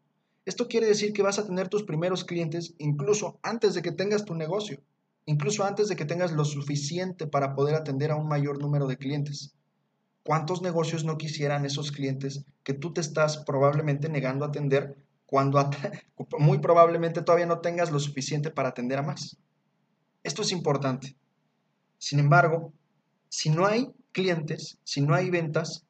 Esto 0.49 0.67
quiere 0.67 0.87
decir 0.87 1.13
que 1.13 1.23
vas 1.23 1.39
a 1.39 1.45
tener 1.45 1.69
tus 1.69 1.83
primeros 1.83 2.25
clientes 2.25 2.73
incluso 2.79 3.39
antes 3.43 3.75
de 3.75 3.83
que 3.83 3.93
tengas 3.93 4.25
tu 4.25 4.35
negocio. 4.35 4.81
incluso 5.27 5.63
antes 5.63 5.89
de 5.89 5.97
que 5.97 6.07
tengas 6.07 6.33
lo 6.33 6.47
suficiente 6.47 7.27
para 7.27 7.55
poder 7.55 7.75
atender 7.75 8.11
a 8.11 8.17
un 8.17 8.29
mayor 8.29 8.59
número 8.59 8.87
de 8.87 8.97
clientes. 8.97 9.55
¿Cuántos 10.23 10.63
negocios 10.63 11.05
no 11.05 11.19
quisieran 11.19 11.67
esos 11.67 11.93
clientes 11.93 12.47
que 12.63 12.73
tú 12.73 12.95
te 12.95 13.03
estás 13.03 13.37
probablemente 13.37 14.09
negando 14.09 14.47
a 14.47 14.49
atender 14.49 14.97
cuando 15.27 15.59
muy 16.39 16.61
probablemente 16.61 17.21
todavía 17.21 17.45
no 17.45 17.61
tengas 17.61 17.91
lo 17.91 18.01
suficiente 18.01 18.51
para 18.51 18.71
atender 18.71 19.01
a 19.01 19.03
más? 19.03 19.37
Esto 20.23 20.41
es 20.41 20.51
importante. 20.51 21.15
Sin 21.99 22.21
embargo, 22.21 22.73
si 23.29 23.51
no 23.51 23.67
hay 23.67 23.93
clientes, 24.13 24.79
si 24.83 25.03
no 25.03 25.15
hay 25.15 25.29
ventas, 25.29 25.85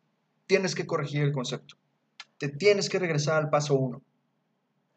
tienes 0.49 0.75
que 0.75 0.85
corregir 0.85 1.23
el 1.23 1.33
concepto. 1.33 1.77
Te 2.38 2.49
tienes 2.49 2.88
que 2.88 2.99
regresar 2.99 3.37
al 3.37 3.50
paso 3.50 3.77
uno. 3.77 4.03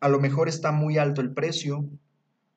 A 0.01 0.09
lo 0.09 0.19
mejor 0.19 0.49
está 0.49 0.71
muy 0.71 0.97
alto 0.97 1.21
el 1.21 1.33
precio, 1.33 1.85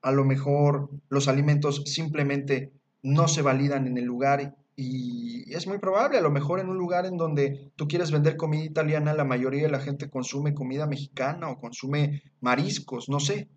a 0.02 0.12
lo 0.12 0.24
mejor 0.24 0.90
los 1.08 1.28
alimentos 1.28 1.82
simplemente 1.86 2.72
no 3.02 3.28
se 3.28 3.42
validan 3.42 3.86
en 3.86 3.96
el 3.98 4.04
lugar 4.04 4.56
y 4.76 5.52
es 5.54 5.66
muy 5.66 5.78
probable, 5.78 6.18
a 6.18 6.22
lo 6.22 6.30
mejor 6.30 6.58
en 6.58 6.68
un 6.68 6.76
lugar 6.76 7.06
en 7.06 7.16
donde 7.16 7.70
tú 7.76 7.86
quieres 7.86 8.10
vender 8.10 8.36
comida 8.36 8.64
italiana, 8.64 9.14
la 9.14 9.24
mayoría 9.24 9.62
de 9.62 9.70
la 9.70 9.80
gente 9.80 10.10
consume 10.10 10.54
comida 10.54 10.86
mexicana 10.86 11.48
o 11.48 11.60
consume 11.60 12.22
mariscos, 12.40 13.08
no 13.08 13.20
sé. 13.20 13.48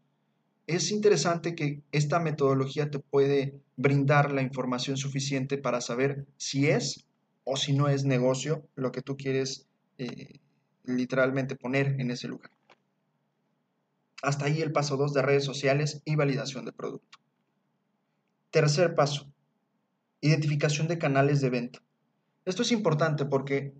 Es 0.68 0.92
interesante 0.92 1.56
que 1.56 1.82
esta 1.92 2.20
metodología 2.20 2.92
te 2.92 3.00
puede 3.00 3.60
brindar 3.78 4.32
la 4.32 4.42
información 4.42 4.98
suficiente 4.98 5.58
para 5.58 5.82
saber 5.82 6.28
si 6.38 6.68
es 6.68 7.08
o 7.46 7.56
si 7.56 7.74
no 7.74 7.88
es 7.88 8.04
negocio 8.04 8.68
lo 8.76 8.92
que 8.92 9.02
tú 9.02 9.16
quieres 9.16 9.66
eh, 9.98 10.40
literalmente 10.84 11.56
poner 11.56 11.96
en 12.00 12.12
ese 12.12 12.28
lugar. 12.28 12.52
Hasta 14.22 14.46
ahí 14.46 14.62
el 14.62 14.72
paso 14.72 14.98
2 14.98 15.14
de 15.14 15.22
redes 15.22 15.46
sociales 15.46 16.02
y 16.06 16.16
validación 16.16 16.66
de 16.66 16.72
producto. 16.72 17.20
Tercer 18.50 18.96
paso, 18.96 19.32
identificación 20.22 20.88
de 20.88 20.98
canales 20.98 21.42
de 21.42 21.50
venta. 21.50 21.80
Esto 22.46 22.62
es 22.62 22.72
importante 22.72 23.26
porque 23.26 23.74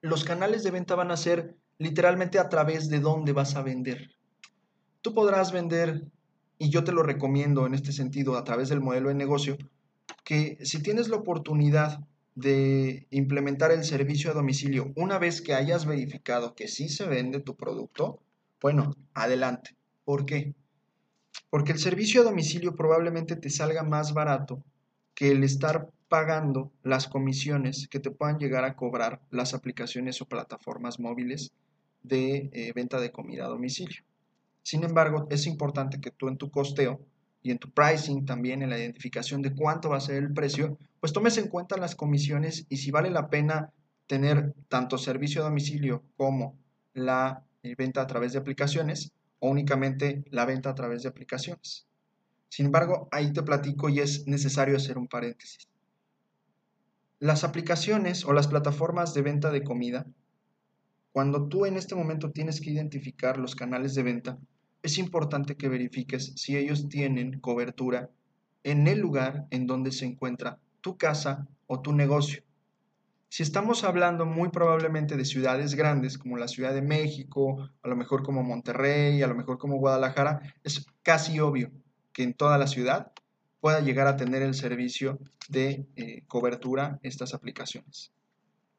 los 0.00 0.24
canales 0.24 0.62
de 0.64 0.70
venta 0.70 0.94
van 0.94 1.10
a 1.10 1.16
ser 1.16 1.56
literalmente 1.78 2.38
a 2.38 2.48
través 2.48 2.88
de 2.88 3.00
dónde 3.00 3.32
vas 3.32 3.56
a 3.56 3.62
vender. 3.62 4.10
Tú 5.02 5.14
podrás 5.14 5.52
vender, 5.52 6.06
y 6.58 6.70
yo 6.70 6.82
te 6.82 6.92
lo 6.92 7.02
recomiendo 7.02 7.66
en 7.66 7.74
este 7.74 7.92
sentido 7.92 8.36
a 8.36 8.44
través 8.44 8.68
del 8.68 8.80
modelo 8.80 9.08
de 9.08 9.14
negocio, 9.14 9.56
que 10.24 10.58
si 10.64 10.82
tienes 10.82 11.08
la 11.08 11.16
oportunidad 11.16 12.00
de 12.34 13.06
implementar 13.10 13.70
el 13.70 13.84
servicio 13.84 14.30
a 14.30 14.34
domicilio 14.34 14.92
una 14.96 15.18
vez 15.18 15.40
que 15.40 15.54
hayas 15.54 15.86
verificado 15.86 16.54
que 16.54 16.68
sí 16.68 16.88
se 16.88 17.06
vende 17.06 17.40
tu 17.40 17.56
producto, 17.56 18.20
bueno, 18.66 18.96
adelante. 19.14 19.76
¿Por 20.04 20.26
qué? 20.26 20.52
Porque 21.50 21.70
el 21.70 21.78
servicio 21.78 22.20
a 22.20 22.24
domicilio 22.24 22.74
probablemente 22.74 23.36
te 23.36 23.48
salga 23.48 23.84
más 23.84 24.12
barato 24.12 24.60
que 25.14 25.30
el 25.30 25.44
estar 25.44 25.88
pagando 26.08 26.72
las 26.82 27.06
comisiones 27.06 27.86
que 27.86 28.00
te 28.00 28.10
puedan 28.10 28.40
llegar 28.40 28.64
a 28.64 28.74
cobrar 28.74 29.20
las 29.30 29.54
aplicaciones 29.54 30.20
o 30.20 30.26
plataformas 30.26 30.98
móviles 30.98 31.52
de 32.02 32.50
eh, 32.52 32.72
venta 32.74 32.98
de 32.98 33.12
comida 33.12 33.44
a 33.44 33.50
domicilio. 33.50 34.02
Sin 34.64 34.82
embargo, 34.82 35.28
es 35.30 35.46
importante 35.46 36.00
que 36.00 36.10
tú 36.10 36.26
en 36.26 36.36
tu 36.36 36.50
costeo 36.50 36.98
y 37.44 37.52
en 37.52 37.58
tu 37.58 37.70
pricing 37.70 38.26
también, 38.26 38.62
en 38.62 38.70
la 38.70 38.78
identificación 38.80 39.42
de 39.42 39.54
cuánto 39.54 39.90
va 39.90 39.98
a 39.98 40.00
ser 40.00 40.16
el 40.16 40.32
precio, 40.34 40.76
pues 40.98 41.12
tomes 41.12 41.38
en 41.38 41.46
cuenta 41.46 41.76
las 41.76 41.94
comisiones 41.94 42.66
y 42.68 42.78
si 42.78 42.90
vale 42.90 43.10
la 43.10 43.30
pena 43.30 43.70
tener 44.08 44.54
tanto 44.68 44.98
servicio 44.98 45.42
a 45.42 45.44
domicilio 45.44 46.02
como 46.16 46.58
la 46.94 47.45
venta 47.74 48.02
a 48.02 48.06
través 48.06 48.32
de 48.32 48.38
aplicaciones, 48.38 49.12
o 49.38 49.50
únicamente 49.50 50.24
la 50.30 50.44
venta 50.44 50.70
a 50.70 50.74
través 50.74 51.02
de 51.02 51.08
aplicaciones. 51.08 51.86
Sin 52.48 52.66
embargo, 52.66 53.08
ahí 53.10 53.32
te 53.32 53.42
platico 53.42 53.88
y 53.88 54.00
es 54.00 54.26
necesario 54.26 54.76
hacer 54.76 54.98
un 54.98 55.08
paréntesis. 55.08 55.68
Las 57.18 57.44
aplicaciones 57.44 58.24
o 58.24 58.32
las 58.32 58.46
plataformas 58.46 59.14
de 59.14 59.22
venta 59.22 59.50
de 59.50 59.64
comida, 59.64 60.06
cuando 61.12 61.48
tú 61.48 61.66
en 61.66 61.76
este 61.76 61.94
momento 61.94 62.30
tienes 62.30 62.60
que 62.60 62.70
identificar 62.70 63.38
los 63.38 63.54
canales 63.54 63.94
de 63.94 64.02
venta, 64.02 64.38
es 64.82 64.98
importante 64.98 65.56
que 65.56 65.68
verifiques 65.68 66.32
si 66.36 66.56
ellos 66.56 66.88
tienen 66.88 67.40
cobertura 67.40 68.10
en 68.64 68.86
el 68.86 69.00
lugar 69.00 69.46
en 69.50 69.66
donde 69.66 69.92
se 69.92 70.04
encuentra 70.04 70.58
tu 70.80 70.96
casa 70.96 71.48
o 71.66 71.80
tu 71.80 71.92
negocio. 71.92 72.42
Si 73.28 73.42
estamos 73.42 73.84
hablando 73.84 74.24
muy 74.24 74.50
probablemente 74.50 75.16
de 75.16 75.24
ciudades 75.24 75.74
grandes 75.74 76.16
como 76.16 76.36
la 76.36 76.48
Ciudad 76.48 76.72
de 76.72 76.82
México, 76.82 77.68
a 77.82 77.88
lo 77.88 77.96
mejor 77.96 78.22
como 78.22 78.42
Monterrey, 78.42 79.22
a 79.22 79.26
lo 79.26 79.34
mejor 79.34 79.58
como 79.58 79.78
Guadalajara, 79.78 80.54
es 80.62 80.86
casi 81.02 81.40
obvio 81.40 81.70
que 82.12 82.22
en 82.22 82.34
toda 82.34 82.56
la 82.56 82.66
ciudad 82.66 83.12
pueda 83.60 83.80
llegar 83.80 84.06
a 84.06 84.16
tener 84.16 84.42
el 84.42 84.54
servicio 84.54 85.18
de 85.48 85.86
eh, 85.96 86.22
cobertura 86.28 87.00
estas 87.02 87.34
aplicaciones. 87.34 88.12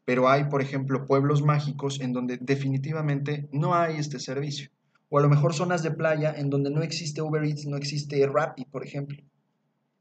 Pero 0.05 0.29
hay, 0.29 0.45
por 0.45 0.61
ejemplo, 0.61 1.05
pueblos 1.05 1.43
mágicos 1.43 1.99
en 1.99 2.13
donde 2.13 2.37
definitivamente 2.37 3.49
no 3.51 3.75
hay 3.75 3.97
este 3.97 4.19
servicio. 4.19 4.71
O 5.09 5.19
a 5.19 5.21
lo 5.21 5.29
mejor 5.29 5.53
zonas 5.53 5.83
de 5.83 5.91
playa 5.91 6.33
en 6.35 6.49
donde 6.49 6.69
no 6.69 6.81
existe 6.81 7.21
Uber 7.21 7.43
Eats, 7.43 7.65
no 7.65 7.75
existe 7.75 8.25
Rappi, 8.25 8.65
por 8.65 8.85
ejemplo. 8.85 9.21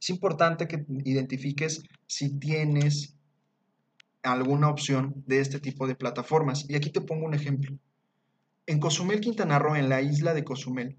Es 0.01 0.11
importante 0.11 0.69
que 0.69 0.85
identifiques 1.05 1.83
si 2.07 2.39
tienes 2.39 3.16
alguna 4.33 4.69
opción 4.69 5.23
de 5.27 5.41
este 5.41 5.61
tipo 5.61 5.87
de 5.87 5.95
plataformas. 5.95 6.69
Y 6.69 6.75
aquí 6.75 6.91
te 6.91 7.01
pongo 7.01 7.27
un 7.27 7.35
ejemplo. 7.35 7.79
En 8.67 8.81
Cozumel, 8.81 9.21
Quintana 9.21 9.59
Roo, 9.59 9.77
en 9.77 9.89
la 9.89 10.03
isla 10.03 10.35
de 10.35 10.45
Cozumel, 10.45 10.97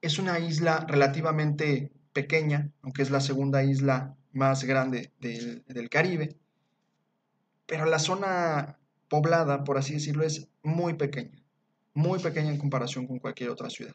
es 0.00 0.18
una 0.18 0.38
isla 0.38 0.86
relativamente 0.88 1.92
pequeña, 2.12 2.70
aunque 2.82 3.02
es 3.02 3.10
la 3.10 3.20
segunda 3.20 3.64
isla 3.64 4.16
más 4.32 4.64
grande 4.64 5.12
del, 5.20 5.90
Caribe, 5.90 6.36
pero 7.66 7.84
la 7.84 7.98
zona 7.98 8.78
poblada, 9.08 9.64
por 9.64 9.78
así 9.78 9.94
decirlo, 9.94 10.24
es 10.24 10.48
muy 10.62 10.94
pequeña, 10.94 11.42
muy 11.94 12.18
pequeña 12.18 12.50
en 12.50 12.58
comparación 12.58 13.06
con 13.06 13.18
cualquier 13.18 13.50
otra 13.50 13.70
ciudad. 13.70 13.94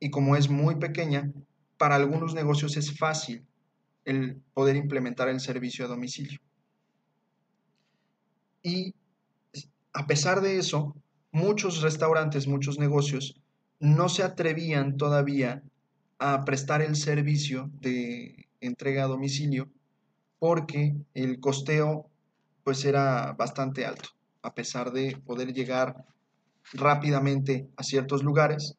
Y 0.00 0.10
como 0.10 0.36
es 0.36 0.48
muy 0.48 0.76
pequeña, 0.76 1.32
para 1.76 1.96
algunos 1.96 2.34
negocios 2.34 2.76
es 2.76 2.96
fácil 2.96 3.46
el 4.04 4.42
poder 4.52 4.76
implementar 4.76 5.28
el 5.28 5.40
servicio 5.40 5.84
a 5.84 5.88
domicilio. 5.88 6.40
Y 8.64 8.94
a 9.92 10.06
pesar 10.06 10.40
de 10.40 10.58
eso, 10.58 10.96
muchos 11.30 11.82
restaurantes, 11.82 12.48
muchos 12.48 12.78
negocios 12.78 13.38
no 13.78 14.08
se 14.08 14.22
atrevían 14.22 14.96
todavía 14.96 15.62
a 16.18 16.44
prestar 16.44 16.80
el 16.80 16.96
servicio 16.96 17.70
de 17.82 18.48
entrega 18.60 19.04
a 19.04 19.08
domicilio 19.08 19.68
porque 20.38 20.96
el 21.12 21.40
costeo 21.40 22.08
pues 22.64 22.86
era 22.86 23.34
bastante 23.34 23.84
alto, 23.84 24.08
a 24.42 24.54
pesar 24.54 24.92
de 24.92 25.18
poder 25.26 25.52
llegar 25.52 26.06
rápidamente 26.72 27.68
a 27.76 27.82
ciertos 27.82 28.22
lugares, 28.22 28.76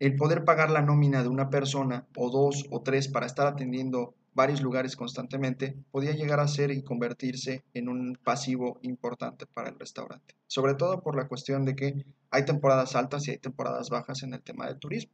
el 0.00 0.16
poder 0.16 0.44
pagar 0.44 0.70
la 0.70 0.82
nómina 0.82 1.22
de 1.22 1.28
una 1.28 1.48
persona 1.48 2.06
o 2.14 2.28
dos 2.28 2.66
o 2.70 2.82
tres 2.82 3.08
para 3.08 3.24
estar 3.24 3.46
atendiendo 3.46 4.14
varios 4.34 4.60
lugares 4.60 4.96
constantemente, 4.96 5.76
podía 5.90 6.12
llegar 6.12 6.40
a 6.40 6.48
ser 6.48 6.70
y 6.70 6.82
convertirse 6.82 7.64
en 7.72 7.88
un 7.88 8.18
pasivo 8.22 8.78
importante 8.82 9.46
para 9.46 9.70
el 9.70 9.78
restaurante. 9.78 10.34
Sobre 10.46 10.74
todo 10.74 11.00
por 11.02 11.16
la 11.16 11.28
cuestión 11.28 11.64
de 11.64 11.76
que 11.76 12.04
hay 12.30 12.44
temporadas 12.44 12.96
altas 12.96 13.26
y 13.26 13.32
hay 13.32 13.38
temporadas 13.38 13.90
bajas 13.90 14.22
en 14.22 14.34
el 14.34 14.42
tema 14.42 14.66
del 14.66 14.78
turismo. 14.78 15.12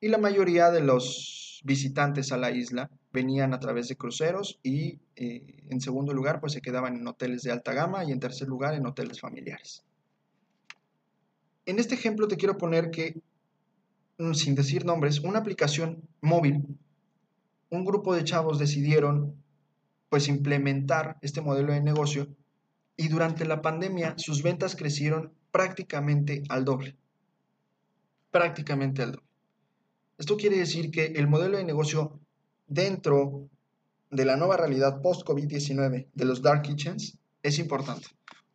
Y 0.00 0.08
la 0.08 0.18
mayoría 0.18 0.70
de 0.70 0.80
los 0.80 1.60
visitantes 1.64 2.30
a 2.30 2.36
la 2.36 2.50
isla 2.50 2.90
venían 3.12 3.52
a 3.52 3.58
través 3.58 3.88
de 3.88 3.96
cruceros 3.96 4.60
y 4.62 5.00
eh, 5.16 5.64
en 5.70 5.80
segundo 5.80 6.12
lugar 6.12 6.40
pues 6.40 6.52
se 6.52 6.60
quedaban 6.60 6.96
en 6.96 7.06
hoteles 7.06 7.42
de 7.42 7.50
alta 7.50 7.72
gama 7.72 8.04
y 8.04 8.12
en 8.12 8.20
tercer 8.20 8.46
lugar 8.46 8.74
en 8.74 8.86
hoteles 8.86 9.20
familiares. 9.20 9.82
En 11.66 11.78
este 11.78 11.94
ejemplo 11.94 12.28
te 12.28 12.36
quiero 12.36 12.56
poner 12.56 12.90
que, 12.90 13.20
mm, 14.18 14.34
sin 14.34 14.54
decir 14.54 14.84
nombres, 14.84 15.20
una 15.20 15.40
aplicación 15.40 16.02
móvil 16.20 16.78
un 17.70 17.84
grupo 17.84 18.14
de 18.14 18.24
chavos 18.24 18.58
decidieron 18.58 19.34
pues 20.08 20.28
implementar 20.28 21.18
este 21.20 21.40
modelo 21.40 21.72
de 21.72 21.80
negocio 21.80 22.28
y 22.96 23.08
durante 23.08 23.44
la 23.44 23.62
pandemia 23.62 24.14
sus 24.16 24.42
ventas 24.42 24.74
crecieron 24.74 25.32
prácticamente 25.50 26.42
al 26.48 26.64
doble. 26.64 26.96
Prácticamente 28.30 29.02
al 29.02 29.12
doble. 29.12 29.28
Esto 30.16 30.36
quiere 30.36 30.58
decir 30.58 30.90
que 30.90 31.06
el 31.06 31.28
modelo 31.28 31.58
de 31.58 31.64
negocio 31.64 32.18
dentro 32.66 33.48
de 34.10 34.24
la 34.24 34.36
nueva 34.36 34.56
realidad 34.56 35.00
post-COVID-19 35.02 36.08
de 36.12 36.24
los 36.24 36.42
dark 36.42 36.62
kitchens 36.62 37.18
es 37.42 37.58
importante 37.58 38.08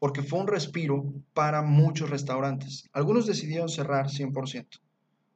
porque 0.04 0.22
fue 0.22 0.40
un 0.42 0.48
respiro 0.48 1.14
para 1.34 1.62
muchos 1.62 2.10
restaurantes. 2.10 2.90
Algunos 2.92 3.26
decidieron 3.26 3.70
cerrar 3.70 4.08
100%. 4.08 4.82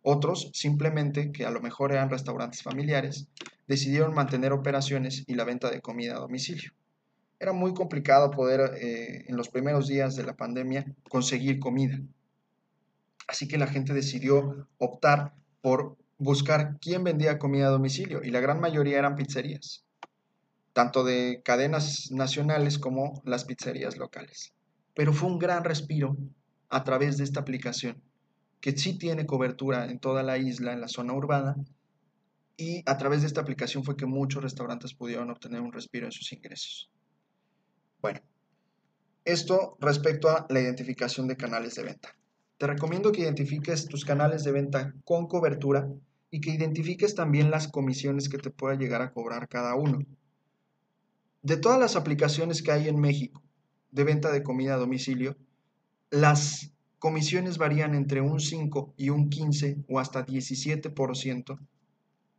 Otros, 0.02 0.52
simplemente, 0.54 1.32
que 1.32 1.46
a 1.46 1.52
lo 1.52 1.62
mejor 1.62 1.94
eran 1.94 2.10
restaurantes 2.10 2.64
familiares, 2.64 3.30
decidieron 3.68 4.14
mantener 4.14 4.54
operaciones 4.54 5.24
y 5.28 5.36
la 5.36 5.44
venta 5.44 5.70
de 5.70 5.82
comida 5.82 6.16
a 6.16 6.20
domicilio. 6.20 6.72
Era 7.40 7.54
muy 7.54 7.74
complicado 7.74 8.32
poder, 8.32 8.72
eh, 8.82 9.26
en 9.28 9.38
los 9.38 9.50
primeros 9.50 9.88
días 9.88 10.16
de 10.16 10.24
la 10.24 10.36
pandemia, 10.36 10.86
conseguir 11.10 11.60
comida. 11.60 12.00
Así 13.28 13.48
que 13.48 13.58
la 13.58 13.68
gente 13.68 13.94
decidió 13.94 14.68
optar 14.78 15.34
por 15.62 15.98
buscar 16.18 16.78
quién 16.80 17.04
vendía 17.04 17.38
comida 17.38 17.68
a 17.68 17.72
domicilio 17.72 18.24
y 18.24 18.32
la 18.32 18.40
gran 18.40 18.60
mayoría 18.60 18.98
eran 18.98 19.16
pizzerías, 19.16 19.84
tanto 20.74 21.04
de 21.04 21.42
cadenas 21.44 22.10
nacionales 22.12 22.80
como 22.80 23.22
las 23.26 23.46
pizzerías 23.46 23.98
locales. 23.98 24.54
Pero 24.96 25.14
fue 25.14 25.30
un 25.30 25.38
gran 25.38 25.64
respiro 25.64 26.18
a 26.70 26.84
través 26.84 27.18
de 27.18 27.24
esta 27.24 27.42
aplicación 27.42 28.02
que 28.62 28.76
sí 28.76 28.98
tiene 28.98 29.26
cobertura 29.26 29.86
en 29.86 30.00
toda 30.00 30.24
la 30.24 30.38
isla, 30.38 30.74
en 30.74 30.82
la 30.82 30.88
zona 30.88 31.14
urbana, 31.14 31.56
y 32.58 32.82
a 32.88 32.98
través 32.98 33.22
de 33.22 33.28
esta 33.28 33.42
aplicación 33.42 33.84
fue 33.84 33.96
que 33.96 34.08
muchos 34.08 34.42
restaurantes 34.42 34.96
pudieron 34.96 35.30
obtener 35.30 35.62
un 35.62 35.72
respiro 35.72 36.08
en 36.08 36.12
sus 36.12 36.34
ingresos. 36.34 36.90
Bueno, 38.02 38.20
esto 39.24 39.78
respecto 39.80 40.30
a 40.30 40.48
la 40.50 40.60
identificación 40.60 41.28
de 41.28 41.38
canales 41.38 41.76
de 41.76 41.84
venta. 41.84 42.16
Te 42.58 42.66
recomiendo 42.66 43.12
que 43.12 43.22
identifiques 43.22 43.86
tus 43.86 44.04
canales 44.04 44.44
de 44.44 44.52
venta 44.52 44.96
con 45.06 45.28
cobertura 45.28 45.88
y 46.32 46.42
que 46.42 46.50
identifiques 46.50 47.14
también 47.14 47.52
las 47.52 47.68
comisiones 47.68 48.28
que 48.28 48.40
te 48.40 48.50
pueda 48.50 48.76
llegar 48.76 49.04
a 49.04 49.14
cobrar 49.14 49.48
cada 49.48 49.76
uno. 49.76 50.00
De 51.44 51.58
todas 51.58 51.80
las 51.80 51.96
aplicaciones 51.96 52.64
que 52.64 52.72
hay 52.72 52.88
en 52.88 53.00
México 53.00 53.44
de 53.92 54.04
venta 54.04 54.32
de 54.32 54.44
comida 54.44 54.74
a 54.74 54.78
domicilio, 54.78 55.38
las 56.10 56.72
comisiones 56.98 57.60
varían 57.60 57.94
entre 57.94 58.22
un 58.22 58.40
5 58.40 58.96
y 58.98 59.10
un 59.10 59.30
15 59.30 59.84
o 59.88 60.00
hasta 60.00 60.26
17% 60.26 61.60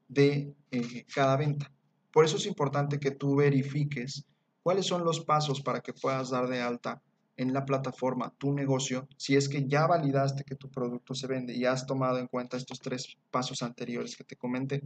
de 0.09 0.55
eh, 0.71 1.07
cada 1.15 1.37
venta. 1.37 1.71
Por 2.11 2.25
eso 2.25 2.37
es 2.37 2.47
importante 2.47 2.99
que 2.99 3.11
tú 3.11 3.37
verifiques 3.37 4.25
cuáles 4.63 4.87
son 4.87 5.05
los 5.05 5.21
pasos 5.21 5.61
para 5.61 5.81
que 5.81 5.93
puedas 5.93 6.31
dar 6.31 6.49
de 6.49 6.61
alta 6.61 7.03
en 7.37 7.53
la 7.53 7.65
plataforma 7.65 8.35
tu 8.37 8.53
negocio 8.53 9.07
si 9.17 9.37
es 9.37 9.49
que 9.49 9.67
ya 9.69 9.87
validaste 9.87 10.43
que 10.45 10.57
tu 10.57 10.69
producto 10.69 11.15
se 11.15 11.29
vende 11.29 11.55
y 11.55 11.65
has 11.65 11.87
tomado 11.87 12.19
en 12.19 12.27
cuenta 12.27 12.57
estos 12.57 12.81
tres 12.81 13.17
pasos 13.31 13.63
anteriores 13.63 14.17
que 14.17 14.25
te 14.25 14.37
comenté. 14.37 14.83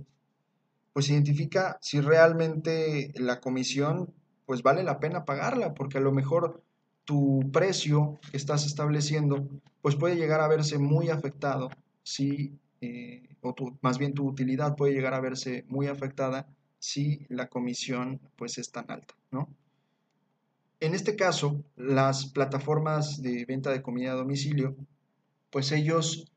Pues 0.92 1.08
identifica 1.08 1.78
si 1.80 2.00
realmente 2.00 3.12
la 3.16 3.40
comisión 3.40 4.12
pues 4.44 4.62
vale 4.62 4.82
la 4.82 5.00
pena 5.00 5.24
pagarla 5.24 5.72
porque 5.72 5.98
a 5.98 6.02
lo 6.02 6.12
mejor 6.12 6.62
tu 7.04 7.40
precio 7.52 8.20
que 8.30 8.36
estás 8.36 8.66
estableciendo 8.66 9.48
pues 9.80 9.96
puede 9.96 10.16
llegar 10.16 10.40
a 10.42 10.48
verse 10.48 10.78
muy 10.78 11.08
afectado 11.08 11.70
si 12.02 12.58
eh, 12.82 13.22
o 13.40 13.54
más 13.80 13.96
bien 13.96 14.12
tu 14.12 14.26
utilidad 14.26 14.74
puede 14.74 14.92
llegar 14.92 15.14
a 15.14 15.20
verse 15.20 15.64
muy 15.68 15.86
afectada 15.86 16.48
si 16.80 17.24
la 17.28 17.48
comisión 17.48 18.20
pues 18.36 18.58
es 18.58 18.72
tan 18.72 18.90
alta, 18.90 19.14
¿no? 19.30 19.48
En 20.80 20.94
este 20.94 21.14
caso, 21.14 21.64
las 21.76 22.26
plataformas 22.26 23.22
de 23.22 23.44
venta 23.44 23.70
de 23.70 23.82
comida 23.82 24.10
a 24.10 24.16
domicilio, 24.16 24.74
pues 25.50 25.70
ellos 25.70 26.32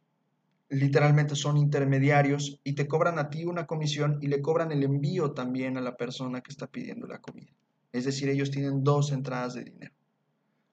literalmente 0.70 1.36
son 1.36 1.58
intermediarios 1.58 2.60
y 2.64 2.74
te 2.74 2.88
cobran 2.88 3.18
a 3.18 3.32
ti 3.32 3.46
una 3.46 3.66
comisión 3.66 4.20
y 4.22 4.28
le 4.28 4.44
cobran 4.44 4.72
el 4.72 4.84
envío 4.84 5.32
también 5.32 5.78
a 5.78 5.82
la 5.82 5.98
persona 5.98 6.42
que 6.42 6.52
está 6.52 6.68
pidiendo 6.68 7.08
la 7.08 7.22
comida. 7.22 7.52
Es 7.92 8.06
decir, 8.06 8.30
ellos 8.30 8.52
tienen 8.52 8.84
dos 8.84 9.12
entradas 9.12 9.56
de 9.56 9.64
dinero. 9.64 9.96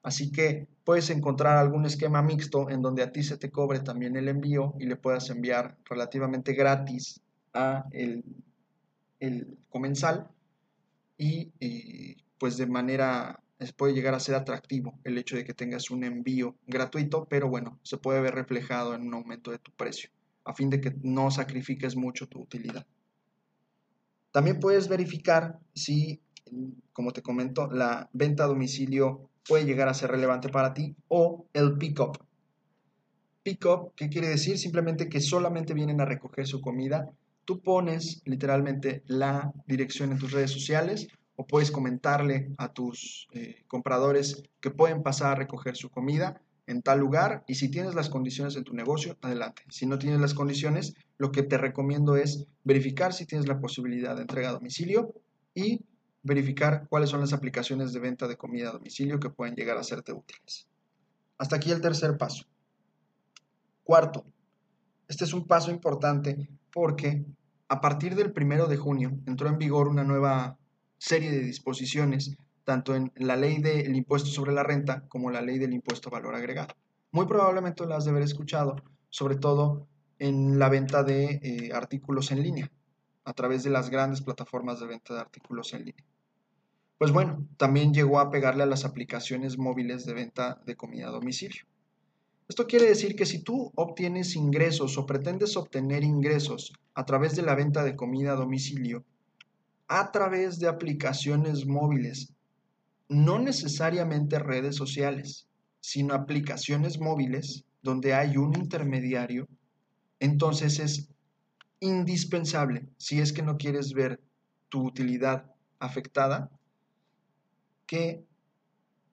Así 0.03 0.31
que 0.31 0.67
puedes 0.83 1.09
encontrar 1.09 1.57
algún 1.57 1.85
esquema 1.85 2.21
mixto 2.21 2.69
en 2.69 2.81
donde 2.81 3.03
a 3.03 3.11
ti 3.11 3.23
se 3.23 3.37
te 3.37 3.49
cobre 3.49 3.79
también 3.79 4.17
el 4.17 4.27
envío 4.27 4.75
y 4.77 4.85
le 4.85 4.97
puedas 4.97 5.29
enviar 5.29 5.77
relativamente 5.85 6.53
gratis 6.53 7.21
a 7.53 7.85
el, 7.91 8.23
comensal 9.69 10.29
y 11.17 11.53
eh, 11.61 12.17
pues 12.37 12.57
de 12.57 12.67
manera 12.67 13.39
puede 13.71 13.93
llegar 13.93 14.13
a 14.13 14.19
ser 14.19 14.35
atractivo 14.35 14.99
el 15.05 15.17
hecho 15.17 15.37
de 15.37 15.45
que 15.45 15.53
tengas 15.53 15.89
un 15.89 16.03
envío 16.03 16.57
gratuito, 16.67 17.25
pero 17.29 17.47
bueno, 17.47 17.79
se 17.83 17.97
puede 17.97 18.19
ver 18.19 18.35
reflejado 18.35 18.93
en 18.93 19.03
un 19.03 19.13
aumento 19.13 19.51
de 19.51 19.59
tu 19.59 19.71
precio, 19.71 20.09
a 20.43 20.53
fin 20.53 20.69
de 20.69 20.81
que 20.81 20.93
no 21.01 21.31
sacrifiques 21.31 21.95
mucho 21.95 22.27
tu 22.27 22.41
utilidad. 22.41 22.85
También 24.31 24.59
puedes 24.59 24.89
verificar 24.89 25.59
si, 25.73 26.19
como 26.91 27.11
te 27.11 27.21
comento, 27.21 27.71
la 27.71 28.09
venta 28.11 28.43
a 28.43 28.47
domicilio 28.47 29.29
puede 29.47 29.65
llegar 29.65 29.87
a 29.87 29.93
ser 29.93 30.11
relevante 30.11 30.49
para 30.49 30.73
ti 30.73 30.95
o 31.07 31.45
el 31.53 31.77
pick-up. 31.77 32.17
Pick-up, 33.43 33.93
¿qué 33.95 34.09
quiere 34.09 34.29
decir? 34.29 34.57
Simplemente 34.57 35.09
que 35.09 35.19
solamente 35.19 35.73
vienen 35.73 35.99
a 35.99 36.05
recoger 36.05 36.47
su 36.47 36.61
comida. 36.61 37.09
Tú 37.45 37.61
pones 37.61 38.21
literalmente 38.25 39.03
la 39.07 39.51
dirección 39.67 40.11
en 40.11 40.19
tus 40.19 40.31
redes 40.31 40.51
sociales 40.51 41.07
o 41.35 41.45
puedes 41.45 41.71
comentarle 41.71 42.51
a 42.57 42.71
tus 42.71 43.27
eh, 43.33 43.63
compradores 43.67 44.43
que 44.61 44.71
pueden 44.71 45.03
pasar 45.03 45.33
a 45.33 45.35
recoger 45.35 45.75
su 45.75 45.89
comida 45.89 46.41
en 46.67 46.81
tal 46.81 46.99
lugar 46.99 47.43
y 47.47 47.55
si 47.55 47.69
tienes 47.69 47.95
las 47.95 48.09
condiciones 48.09 48.55
en 48.55 48.63
tu 48.63 48.73
negocio, 48.73 49.17
adelante. 49.21 49.63
Si 49.69 49.85
no 49.85 49.99
tienes 49.99 50.21
las 50.21 50.33
condiciones, 50.33 50.93
lo 51.17 51.31
que 51.31 51.43
te 51.43 51.57
recomiendo 51.57 52.15
es 52.15 52.45
verificar 52.63 53.13
si 53.13 53.25
tienes 53.25 53.47
la 53.47 53.59
posibilidad 53.59 54.15
de 54.15 54.21
entrega 54.21 54.49
a 54.49 54.53
domicilio 54.53 55.13
y 55.53 55.81
verificar 56.23 56.87
cuáles 56.89 57.09
son 57.09 57.19
las 57.19 57.33
aplicaciones 57.33 57.93
de 57.93 57.99
venta 57.99 58.27
de 58.27 58.37
comida 58.37 58.69
a 58.69 58.73
domicilio 58.73 59.19
que 59.19 59.29
pueden 59.29 59.55
llegar 59.55 59.77
a 59.77 59.83
serte 59.83 60.13
útiles. 60.13 60.67
Hasta 61.37 61.57
aquí 61.57 61.71
el 61.71 61.81
tercer 61.81 62.17
paso. 62.17 62.45
Cuarto, 63.83 64.25
este 65.07 65.25
es 65.25 65.33
un 65.33 65.45
paso 65.45 65.69
importante 65.69 66.49
porque 66.71 67.25
a 67.67 67.81
partir 67.81 68.15
del 68.15 68.31
primero 68.31 68.67
de 68.67 68.77
junio 68.77 69.17
entró 69.25 69.49
en 69.49 69.57
vigor 69.57 69.87
una 69.87 70.03
nueva 70.03 70.57
serie 70.97 71.31
de 71.31 71.41
disposiciones, 71.41 72.37
tanto 72.63 72.95
en 72.95 73.11
la 73.15 73.35
ley 73.35 73.61
del 73.61 73.95
impuesto 73.95 74.29
sobre 74.29 74.53
la 74.53 74.63
renta 74.63 75.05
como 75.09 75.29
la 75.29 75.41
ley 75.41 75.59
del 75.59 75.73
impuesto 75.73 76.07
a 76.07 76.13
valor 76.13 76.35
agregado. 76.35 76.73
Muy 77.11 77.25
probablemente 77.25 77.85
las 77.85 78.05
de 78.05 78.11
haber 78.11 78.23
escuchado, 78.23 78.77
sobre 79.09 79.35
todo 79.35 79.87
en 80.17 80.57
la 80.57 80.69
venta 80.69 81.03
de 81.03 81.41
eh, 81.43 81.71
artículos 81.73 82.31
en 82.31 82.41
línea, 82.41 82.71
a 83.25 83.33
través 83.33 83.63
de 83.63 83.69
las 83.69 83.89
grandes 83.89 84.21
plataformas 84.21 84.79
de 84.79 84.87
venta 84.87 85.13
de 85.13 85.19
artículos 85.19 85.73
en 85.73 85.85
línea. 85.85 86.05
Pues 86.97 87.11
bueno, 87.11 87.47
también 87.57 87.93
llegó 87.93 88.19
a 88.19 88.29
pegarle 88.29 88.63
a 88.63 88.67
las 88.67 88.85
aplicaciones 88.85 89.57
móviles 89.57 90.05
de 90.05 90.13
venta 90.13 90.61
de 90.65 90.75
comida 90.75 91.07
a 91.07 91.11
domicilio. 91.11 91.63
Esto 92.47 92.67
quiere 92.67 92.87
decir 92.87 93.15
que 93.15 93.25
si 93.25 93.41
tú 93.41 93.71
obtienes 93.75 94.35
ingresos 94.35 94.97
o 94.97 95.05
pretendes 95.05 95.57
obtener 95.57 96.03
ingresos 96.03 96.73
a 96.93 97.05
través 97.05 97.35
de 97.35 97.41
la 97.41 97.55
venta 97.55 97.83
de 97.83 97.95
comida 97.95 98.33
a 98.33 98.35
domicilio, 98.35 99.03
a 99.87 100.11
través 100.11 100.59
de 100.59 100.67
aplicaciones 100.67 101.65
móviles, 101.65 102.33
no 103.09 103.39
necesariamente 103.39 104.39
redes 104.39 104.75
sociales, 104.75 105.47
sino 105.79 106.13
aplicaciones 106.13 106.99
móviles 106.99 107.65
donde 107.81 108.13
hay 108.13 108.37
un 108.37 108.55
intermediario, 108.55 109.47
entonces 110.19 110.79
es 110.79 111.09
indispensable, 111.79 112.87
si 112.97 113.19
es 113.19 113.33
que 113.33 113.41
no 113.41 113.57
quieres 113.57 113.93
ver 113.93 114.21
tu 114.69 114.85
utilidad 114.85 115.51
afectada, 115.79 116.49
que 117.93 118.25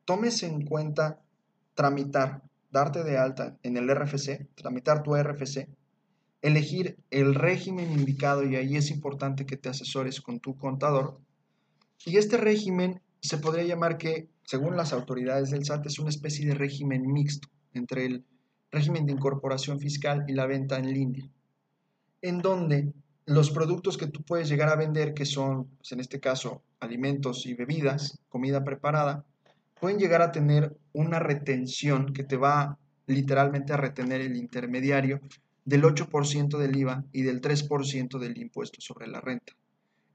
tomes 0.07 0.43
en 0.43 0.65
cuenta 0.65 1.21
tramitar, 1.75 2.43
darte 2.71 3.05
de 3.05 3.19
alta 3.19 3.59
en 3.63 3.77
el 3.77 3.95
RFC, 3.95 4.49
tramitar 4.55 5.03
tu 5.03 5.15
RFC 5.15 5.69
elegir 6.41 6.97
el 7.11 7.35
régimen 7.35 7.93
indicado 7.93 8.43
y 8.49 8.57
ahí 8.57 8.75
es 8.77 8.91
importante 8.91 9.45
que 9.45 9.59
te 9.59 9.69
asesores 9.69 10.23
con 10.23 10.41
tu 10.41 10.57
contador. 10.57 11.21
Y 12.07 12.17
este 12.17 12.39
régimen 12.39 13.03
se 13.21 13.37
podría 13.37 13.65
llamar 13.65 13.99
que, 13.99 14.31
según 14.45 14.79
las 14.79 14.95
autoridades 14.95 15.51
del 15.51 15.67
SAT, 15.67 15.85
es 15.85 15.99
una 15.99 16.09
especie 16.09 16.47
de 16.47 16.55
régimen 16.55 17.03
mixto 17.07 17.49
entre 17.75 18.07
el 18.07 18.25
régimen 18.71 19.05
de 19.05 19.13
incorporación 19.13 19.79
fiscal 19.79 20.25
y 20.27 20.33
la 20.33 20.47
venta 20.47 20.79
en 20.79 20.91
línea, 20.95 21.29
en 22.23 22.39
donde 22.39 22.95
los 23.31 23.53
productos 23.53 23.97
que 23.97 24.09
tú 24.09 24.25
puedes 24.25 24.49
llegar 24.49 24.69
a 24.71 24.75
vender, 24.75 25.15
que 25.15 25.25
son, 25.25 25.67
pues, 25.77 25.93
en 25.93 26.01
este 26.01 26.19
caso, 26.19 26.65
alimentos 26.81 27.47
y 27.47 27.55
bebidas, 27.55 28.19
comida 28.29 28.65
preparada, 28.65 29.25
pueden 29.81 30.01
llegar 30.01 30.21
a 30.21 30.33
tener 30.33 30.77
una 30.93 31.21
retención 31.21 32.13
que 32.13 32.25
te 32.25 32.37
va 32.37 32.77
literalmente 33.07 33.73
a 33.73 33.77
retener 33.77 34.21
el 34.21 34.35
intermediario 34.35 35.21
del 35.65 35.85
8% 35.85 36.59
del 36.59 36.75
IVA 36.77 37.05
y 37.13 37.23
del 37.23 37.41
3% 37.41 38.19
del 38.19 38.37
impuesto 38.37 38.81
sobre 38.81 39.07
la 39.07 39.21
renta. 39.21 39.53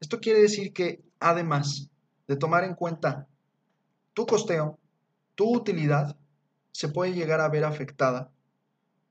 Esto 0.02 0.20
quiere 0.20 0.42
decir 0.42 0.74
que, 0.74 1.02
además 1.22 1.90
de 2.28 2.36
tomar 2.36 2.66
en 2.66 2.76
cuenta 2.76 3.28
tu 4.14 4.26
costeo, 4.26 4.78
tu 5.36 5.56
utilidad 5.56 6.18
se 6.74 6.90
puede 6.90 7.14
llegar 7.14 7.40
a 7.40 7.48
ver 7.48 7.64
afectada 7.64 8.30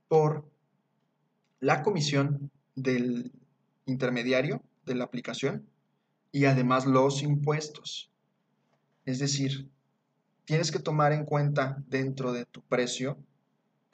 por 0.08 0.44
la 1.60 1.82
comisión 1.82 2.50
del 2.74 3.32
intermediario 3.86 4.62
de 4.86 4.94
la 4.94 5.04
aplicación 5.04 5.66
y 6.32 6.46
además 6.46 6.86
los 6.86 7.22
impuestos. 7.22 8.10
Es 9.04 9.18
decir, 9.18 9.68
tienes 10.44 10.72
que 10.72 10.78
tomar 10.78 11.12
en 11.12 11.24
cuenta 11.24 11.82
dentro 11.88 12.32
de 12.32 12.44
tu 12.46 12.62
precio 12.62 13.18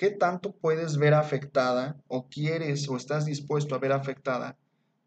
¿qué 0.00 0.10
tanto 0.10 0.52
puedes 0.52 0.96
ver 0.96 1.12
afectada 1.12 1.94
o 2.08 2.26
quieres 2.26 2.88
o 2.88 2.96
estás 2.96 3.26
dispuesto 3.26 3.74
a 3.74 3.78
ver 3.78 3.92
afectada 3.92 4.56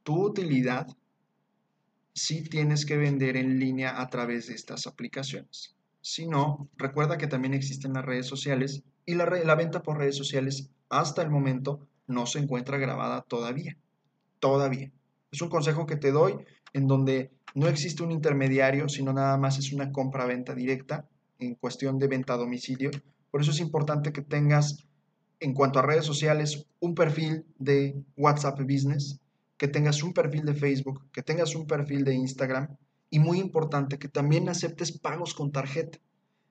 tu 0.04 0.24
utilidad 0.24 0.86
si 2.14 2.44
tienes 2.44 2.86
que 2.86 2.98
vender 2.98 3.36
en 3.36 3.58
línea 3.58 4.00
a 4.00 4.08
través 4.12 4.46
de 4.46 4.54
estas 4.54 4.86
aplicaciones? 4.86 5.76
Si 6.02 6.28
no, 6.28 6.70
recuerda 6.78 7.18
que 7.18 7.26
también 7.26 7.56
existen 7.56 7.94
las 7.94 8.06
redes 8.06 8.28
sociales 8.28 8.84
y 9.04 9.16
la, 9.16 9.56
venta 9.56 9.82
por 9.82 9.98
redes 9.98 10.16
sociales 10.16 10.70
hasta 10.90 11.24
el 11.24 11.32
momento 11.32 11.88
no 12.06 12.28
se 12.28 12.38
encuentra 12.38 12.78
grabada 12.78 13.24
todavía. 13.24 13.76
Todavía. 14.44 14.92
Es 15.32 15.42
un 15.42 15.48
consejo 15.48 15.86
que 15.86 15.96
te 15.96 16.12
doy 16.12 16.36
en 16.74 16.86
donde 16.86 17.32
no 17.56 17.70
existe 17.70 18.04
un 18.04 18.12
intermediario, 18.12 18.90
sino 18.90 19.14
nada 19.14 19.38
más 19.38 19.58
es 19.58 19.72
una 19.72 19.94
compra-venta 19.94 20.54
directa 20.54 21.08
en 21.40 21.56
cuestión 21.56 21.98
de 21.98 22.08
venta 22.08 22.34
a 22.34 22.38
domicilio. 22.38 22.92
Por 23.32 23.40
eso 23.40 23.52
es 23.52 23.62
importante 23.62 24.12
que 24.12 24.22
tengas, 24.22 24.86
en 25.40 25.54
cuanto 25.54 25.80
a 25.80 25.84
redes 25.84 26.04
sociales, 26.04 26.66
un 26.82 26.94
perfil 26.94 27.46
de 27.58 28.04
WhatsApp 28.18 28.60
Business, 28.60 29.22
que 29.56 29.70
tengas 29.70 30.04
un 30.04 30.12
perfil 30.12 30.44
de 30.44 30.56
Facebook, 30.56 31.06
que 31.14 31.24
tengas 31.24 31.56
un 31.56 31.66
perfil 31.66 32.04
de 32.04 32.16
Instagram 32.16 32.76
y 33.10 33.20
muy 33.20 33.40
importante 33.40 33.98
que 33.98 34.10
también 34.10 34.50
aceptes 34.50 34.92
pagos 34.92 35.34
con 35.34 35.54
tarjeta. 35.54 36.00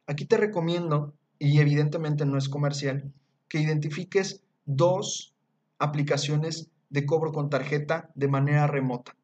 Aquí 0.07 0.24
te 0.24 0.38
recomiendo, 0.38 1.12
y 1.38 1.59
evidentemente 1.59 2.24
no 2.24 2.38
es 2.38 2.48
comercial, 2.48 3.12
que 3.48 3.61
identifiques 3.61 4.40
dos 4.64 5.35
aplicaciones 5.78 6.70
de 6.92 7.07
cobro 7.07 7.33
con 7.33 7.48
tarjeta 7.48 8.11
de 8.14 8.28
manera 8.28 8.66
remota. 8.66 9.16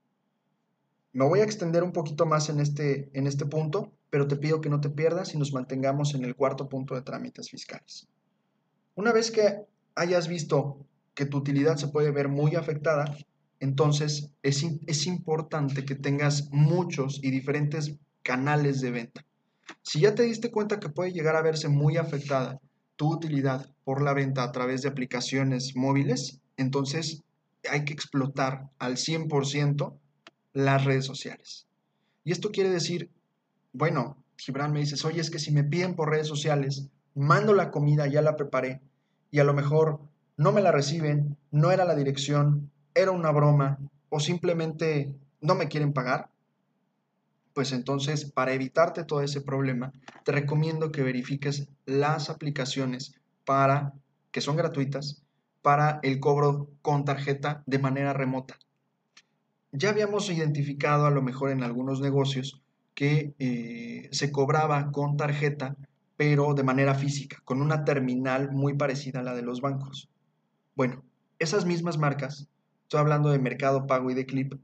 Me 1.13 1.27
voy 1.27 1.41
a 1.41 1.45
extender 1.45 1.83
un 1.83 1.93
poquito 1.93 2.25
más 2.25 2.49
en 2.49 2.61
este, 2.61 3.11
en 3.13 3.27
este 3.27 3.45
punto, 3.45 3.93
pero 4.09 4.27
te 4.27 4.37
pido 4.37 4.63
que 4.63 4.71
no 4.71 4.81
te 4.81 4.89
pierdas 4.89 5.35
y 5.35 5.39
nos 5.39 5.53
mantengamos 5.53 6.15
en 6.15 6.25
el 6.25 6.35
cuarto 6.35 6.67
punto 6.67 6.95
de 6.95 7.03
trámites 7.03 7.51
fiscales. 7.51 8.09
Una 8.95 9.13
vez 9.13 9.31
que 9.31 9.67
hayas 9.95 10.29
visto 10.29 10.79
que 11.15 11.27
tu 11.27 11.37
utilidad 11.37 11.77
se 11.77 11.89
puede 11.89 12.11
ver 12.11 12.29
muy 12.29 12.55
afectada, 12.55 13.15
entonces 13.61 14.31
es, 14.43 14.65
es 14.87 15.07
importante 15.07 15.85
que 15.85 15.95
tengas 15.95 16.49
muchos 16.51 17.21
y 17.23 17.31
diferentes 17.31 17.97
canales 18.23 18.81
de 18.81 18.93
venta. 18.93 19.27
Si 19.83 20.01
ya 20.01 20.15
te 20.15 20.23
diste 20.23 20.51
cuenta 20.51 20.81
que 20.81 20.89
puede 20.89 21.13
llegar 21.13 21.37
a 21.37 21.43
verse 21.43 21.69
muy 21.69 21.99
afectada 21.99 22.61
tu 22.97 23.13
utilidad 23.13 23.71
por 23.85 24.01
la 24.01 24.15
venta 24.15 24.43
a 24.43 24.53
través 24.53 24.83
de 24.83 24.89
aplicaciones 24.89 25.77
móviles, 25.77 26.41
entonces 26.57 27.25
hay 27.71 27.85
que 27.85 27.93
explotar 27.93 28.71
al 28.79 28.97
100% 28.97 29.99
las 30.53 30.85
redes 30.85 31.05
sociales. 31.05 31.67
Y 32.25 32.33
esto 32.33 32.51
quiere 32.51 32.71
decir, 32.71 33.11
bueno, 33.73 34.17
Gibran 34.37 34.73
me 34.73 34.81
dices, 34.81 35.05
oye, 35.05 35.21
es 35.21 35.31
que 35.31 35.39
si 35.39 35.53
me 35.53 35.65
piden 35.65 35.95
por 35.95 36.11
redes 36.11 36.27
sociales, 36.27 36.89
mando 37.15 37.53
la 37.55 37.71
comida, 37.71 38.07
ya 38.07 38.23
la 38.23 38.37
preparé, 38.37 38.81
y 39.31 39.41
a 39.41 39.45
lo 39.45 39.55
mejor 39.55 40.01
no 40.37 40.53
me 40.53 40.61
la 40.61 40.73
reciben, 40.73 41.37
no 41.51 41.71
era 41.71 41.85
la 41.85 41.95
dirección, 41.95 42.71
era 42.95 43.11
una 43.11 43.31
broma, 43.31 43.79
o 44.09 44.21
simplemente 44.21 45.15
no 45.41 45.55
me 45.55 45.69
quieren 45.69 45.93
pagar, 45.93 46.31
pues 47.53 47.73
entonces 47.73 48.31
para 48.31 48.53
evitarte 48.53 49.05
todo 49.05 49.21
ese 49.21 49.41
problema, 49.41 49.93
te 50.25 50.33
recomiendo 50.33 50.93
que 50.93 51.03
verifiques 51.03 51.69
las 51.87 52.31
aplicaciones 52.31 53.15
para 53.45 53.95
que 54.31 54.41
son 54.41 54.57
gratuitas 54.57 55.23
para 55.63 56.01
el 56.03 56.21
cobro 56.21 56.69
con 56.83 57.05
tarjeta 57.05 57.63
de 57.67 57.79
manera 57.79 58.13
remota. 58.13 58.59
Ya 59.73 59.91
habíamos 59.91 60.31
identificado 60.31 61.07
a 61.07 61.11
lo 61.11 61.23
mejor 61.23 61.51
en 61.51 61.63
algunos 61.63 62.01
negocios 62.01 62.63
que 62.95 63.35
eh, 63.39 64.09
se 64.13 64.33
cobraba 64.33 64.91
con 64.91 65.17
tarjeta, 65.17 65.77
pero 66.17 66.55
de 66.55 66.65
manera 66.65 66.95
física, 66.95 67.39
con 67.45 67.63
una 67.63 67.85
terminal 67.85 68.51
muy 68.51 68.75
parecida 68.75 69.21
a 69.21 69.23
la 69.23 69.35
de 69.35 69.43
los 69.43 69.61
bancos. 69.61 70.09
Bueno, 70.75 71.05
esas 71.39 71.65
mismas 71.65 71.99
marcas, 71.99 72.49
estoy 72.83 73.01
hablando 73.01 73.31
de 73.31 73.39
Mercado 73.39 73.87
Pago 73.87 74.11
y 74.11 74.15
de 74.15 74.27
Clip, 74.27 74.55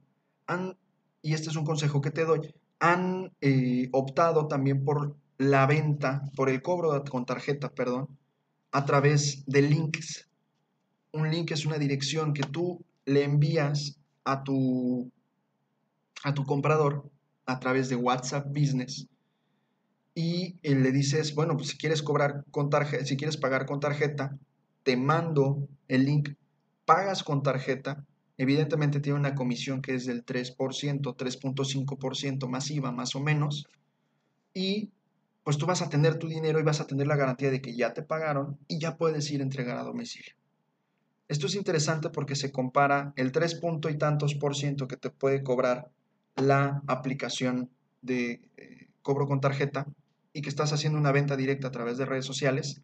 han, 0.47 0.77
y 1.23 1.35
este 1.35 1.51
es 1.51 1.57
un 1.57 1.65
consejo 1.65 2.01
que 2.01 2.11
te 2.11 2.25
doy, 2.25 2.55
han 2.81 3.33
eh, 3.41 3.89
optado 3.93 4.49
también 4.49 4.85
por 4.85 5.17
la 5.39 5.67
venta, 5.67 6.23
por 6.37 6.49
el 6.49 6.63
cobro 6.63 7.05
con 7.05 7.27
tarjeta, 7.27 7.71
perdón, 7.71 8.09
a 8.73 8.85
través 8.85 9.45
de 9.47 9.63
links. 9.63 10.29
Un 11.15 11.31
link 11.31 11.53
es 11.53 11.65
una 11.65 11.79
dirección 11.79 12.35
que 12.35 12.43
tú 12.43 12.85
le 13.07 13.23
envías 13.23 13.97
a 14.25 14.43
tu, 14.43 15.11
a 16.25 16.35
tu 16.35 16.45
comprador 16.45 17.09
a 17.47 17.61
través 17.61 17.89
de 17.89 17.95
WhatsApp 17.95 18.49
Business 18.49 19.07
y 20.15 20.59
le 20.63 20.91
dices, 20.91 21.35
bueno, 21.35 21.57
pues 21.57 21.69
si 21.69 21.79
quieres 21.79 22.03
cobrar 22.03 22.45
con 22.51 22.69
tarjeta, 22.69 23.05
si 23.05 23.17
quieres 23.17 23.37
pagar 23.37 23.65
con 23.65 23.79
tarjeta, 23.79 24.37
te 24.83 24.97
mando 24.97 25.69
el 25.87 26.05
link, 26.05 26.31
pagas 26.85 27.23
con 27.23 27.45
tarjeta, 27.45 28.05
evidentemente 28.37 28.99
tiene 28.99 29.19
una 29.19 29.37
comisión 29.37 29.83
que 29.83 29.95
es 29.95 30.07
del 30.07 30.25
3%, 30.25 30.57
3.5% 30.57 32.49
masiva 32.49 32.91
más 32.91 33.15
o 33.15 33.21
menos, 33.21 33.67
y 34.53 34.91
pues 35.45 35.59
tú 35.59 35.67
vas 35.67 35.83
a 35.83 35.89
tener 35.89 36.19
tu 36.19 36.29
dinero 36.29 36.59
y 36.59 36.65
vas 36.65 36.81
a 36.81 36.87
tener 36.87 37.07
la 37.07 37.17
garantía 37.17 37.51
de 37.51 37.61
que 37.61 37.77
ya 37.77 37.93
te 37.93 38.03
pagaron 38.03 38.59
y 38.67 38.79
ya 38.79 38.97
puedes 38.97 39.31
ir 39.31 39.41
a 39.41 39.45
entregar 39.45 39.79
a 39.79 39.83
domicilio. 39.83 40.35
Esto 41.29 41.47
es 41.47 41.55
interesante 41.55 42.11
porque 42.11 42.37
se 42.37 42.53
compara 42.53 43.13
el 43.17 43.33
3 43.33 43.55
punto 43.57 43.89
y 43.89 43.97
tantos 43.97 44.35
por 44.35 44.55
ciento 44.55 44.87
que 44.87 44.97
te 44.97 45.11
puede 45.11 45.43
cobrar 45.43 45.91
la 46.37 46.83
aplicación 46.87 47.71
de 48.03 48.43
eh, 48.57 48.89
cobro 49.03 49.27
con 49.27 49.41
tarjeta 49.41 49.87
y 50.33 50.43
que 50.43 50.49
estás 50.49 50.73
haciendo 50.73 50.99
una 50.99 51.13
venta 51.13 51.37
directa 51.37 51.69
a 51.69 51.71
través 51.71 51.97
de 51.97 52.05
redes 52.05 52.27
sociales, 52.27 52.83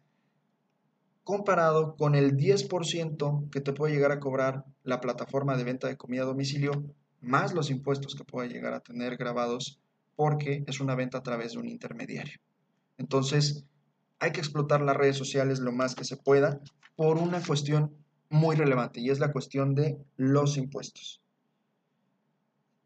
comparado 1.23 1.95
con 1.95 2.15
el 2.15 2.35
10% 2.35 3.49
que 3.51 3.61
te 3.61 3.73
puede 3.73 3.93
llegar 3.93 4.11
a 4.11 4.19
cobrar 4.19 4.65
la 4.83 5.01
plataforma 5.01 5.55
de 5.55 5.63
venta 5.63 5.87
de 5.87 5.97
comida 5.97 6.23
a 6.23 6.25
domicilio, 6.25 6.71
más 7.19 7.53
los 7.53 7.69
impuestos 7.69 8.15
que 8.15 8.23
puede 8.23 8.49
llegar 8.49 8.73
a 8.73 8.79
tener 8.79 9.17
grabados 9.17 9.79
porque 10.15 10.63
es 10.67 10.79
una 10.79 10.95
venta 10.95 11.19
a 11.19 11.23
través 11.23 11.53
de 11.53 11.59
un 11.59 11.67
intermediario. 11.67 12.39
Entonces, 12.97 13.65
hay 14.19 14.31
que 14.31 14.39
explotar 14.39 14.81
las 14.81 14.97
redes 14.97 15.17
sociales 15.17 15.59
lo 15.59 15.71
más 15.71 15.95
que 15.95 16.05
se 16.05 16.17
pueda 16.17 16.59
por 16.95 17.17
una 17.17 17.41
cuestión 17.41 17.95
muy 18.31 18.55
relevante 18.55 19.01
y 19.01 19.09
es 19.09 19.19
la 19.19 19.31
cuestión 19.31 19.75
de 19.75 19.97
los 20.15 20.57
impuestos. 20.57 21.21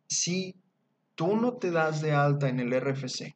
Si 0.08 0.56
tú 1.14 1.38
no 1.38 1.54
te 1.54 1.72
das 1.72 2.02
de 2.02 2.12
alta 2.12 2.50
en 2.50 2.60
el 2.60 2.74
RFC 2.74 3.36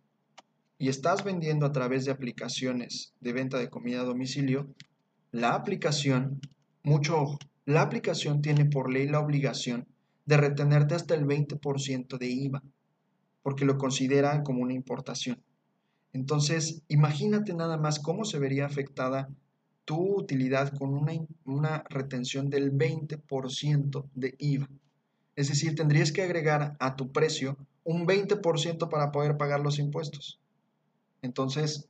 y 0.79 0.89
estás 0.89 1.23
vendiendo 1.23 1.65
a 1.65 1.71
través 1.71 2.05
de 2.05 2.11
aplicaciones 2.11 3.13
de 3.21 3.33
venta 3.33 3.57
de 3.59 3.69
comida 3.69 4.01
a 4.01 4.05
domicilio, 4.05 4.67
la 5.31 5.53
aplicación, 5.53 6.41
mucho 6.83 7.37
la 7.65 7.83
aplicación 7.83 8.41
tiene 8.41 8.65
por 8.65 8.91
ley 8.91 9.07
la 9.07 9.19
obligación 9.19 9.87
de 10.25 10.37
retenerte 10.37 10.95
hasta 10.95 11.13
el 11.13 11.25
20% 11.25 12.17
de 12.17 12.27
IVA, 12.27 12.63
porque 13.43 13.65
lo 13.65 13.77
consideran 13.77 14.43
como 14.43 14.63
una 14.63 14.73
importación. 14.73 15.43
Entonces, 16.11 16.81
imagínate 16.87 17.53
nada 17.53 17.77
más 17.77 17.99
cómo 17.99 18.25
se 18.25 18.39
vería 18.39 18.65
afectada 18.65 19.29
tu 19.89 20.19
utilidad 20.19 20.71
con 20.77 20.93
una, 20.93 21.13
una 21.45 21.83
retención 21.89 22.51
del 22.51 22.71
20% 22.71 24.07
de 24.13 24.35
IVA. 24.37 24.69
Es 25.35 25.49
decir, 25.49 25.73
tendrías 25.73 26.11
que 26.11 26.21
agregar 26.21 26.77
a 26.79 26.95
tu 26.95 27.11
precio 27.11 27.57
un 27.83 28.05
20% 28.05 28.87
para 28.87 29.11
poder 29.11 29.35
pagar 29.35 29.61
los 29.61 29.79
impuestos. 29.79 30.39
Entonces, 31.23 31.89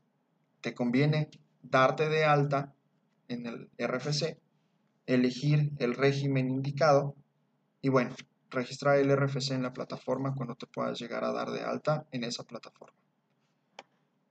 te 0.62 0.74
conviene 0.74 1.30
darte 1.62 2.08
de 2.08 2.24
alta 2.24 2.74
en 3.28 3.46
el 3.46 3.70
RFC, 3.78 4.40
elegir 5.06 5.74
el 5.80 5.94
régimen 5.94 6.52
indicado 6.52 7.16
y 7.82 7.90
bueno, 7.90 8.16
registrar 8.50 8.98
el 9.00 9.14
RFC 9.14 9.52
en 9.52 9.64
la 9.64 9.74
plataforma 9.74 10.36
cuando 10.36 10.56
te 10.56 10.68
puedas 10.68 10.98
llegar 11.02 11.26
a 11.26 11.34
dar 11.34 11.50
de 11.52 11.64
alta 11.64 12.08
en 12.12 12.24
esa 12.24 12.46
plataforma. 12.46 12.96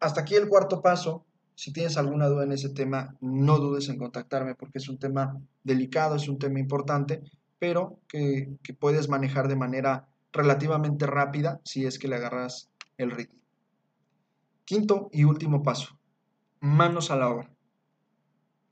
Hasta 0.01 0.23
aquí 0.23 0.37
el 0.37 0.49
cuarto 0.49 0.81
paso, 0.81 1.27
si 1.59 1.73
tienes 1.73 1.97
alguna 1.97 2.29
duda 2.29 2.44
en 2.44 2.53
ese 2.53 2.68
tema, 2.68 3.16
no 3.21 3.59
dudes 3.59 3.88
en 3.88 3.99
contactarme 3.99 4.55
porque 4.55 4.79
es 4.79 4.88
un 4.88 4.97
tema 4.97 5.42
delicado, 5.64 6.14
es 6.14 6.29
un 6.29 6.38
tema 6.38 6.61
importante, 6.61 7.21
pero 7.59 7.99
que, 8.07 8.57
puedes 8.79 9.09
manejar 9.09 9.49
de 9.49 9.57
manera 9.57 10.07
relativamente 10.31 11.05
rápida 11.05 11.61
si 11.64 11.85
es 11.85 11.99
que 11.99 12.07
le 12.07 12.14
agarras 12.14 12.71
el 12.97 13.11
ritmo. 13.11 13.40
Quinto 14.64 15.09
y 15.11 15.25
último 15.25 15.64
paso, 15.64 15.99
manos 16.61 17.11
a 17.11 17.16
la 17.16 17.29
obra. 17.29 17.51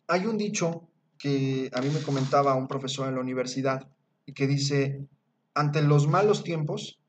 Hay 0.06 0.26
un 0.26 0.38
dicho 0.38 0.88
que 1.18 1.68
a 1.74 1.80
mí 1.80 1.88
me 1.88 2.02
comentaba 2.02 2.54
un 2.54 2.68
profesor 2.68 3.08
en 3.08 3.16
la 3.16 3.20
universidad 3.20 3.90
y 4.26 4.32
que 4.32 4.46
dice, 4.46 5.04
ante 5.54 5.82
los 5.82 6.06
malos 6.06 6.44
tiempos, 6.44 7.00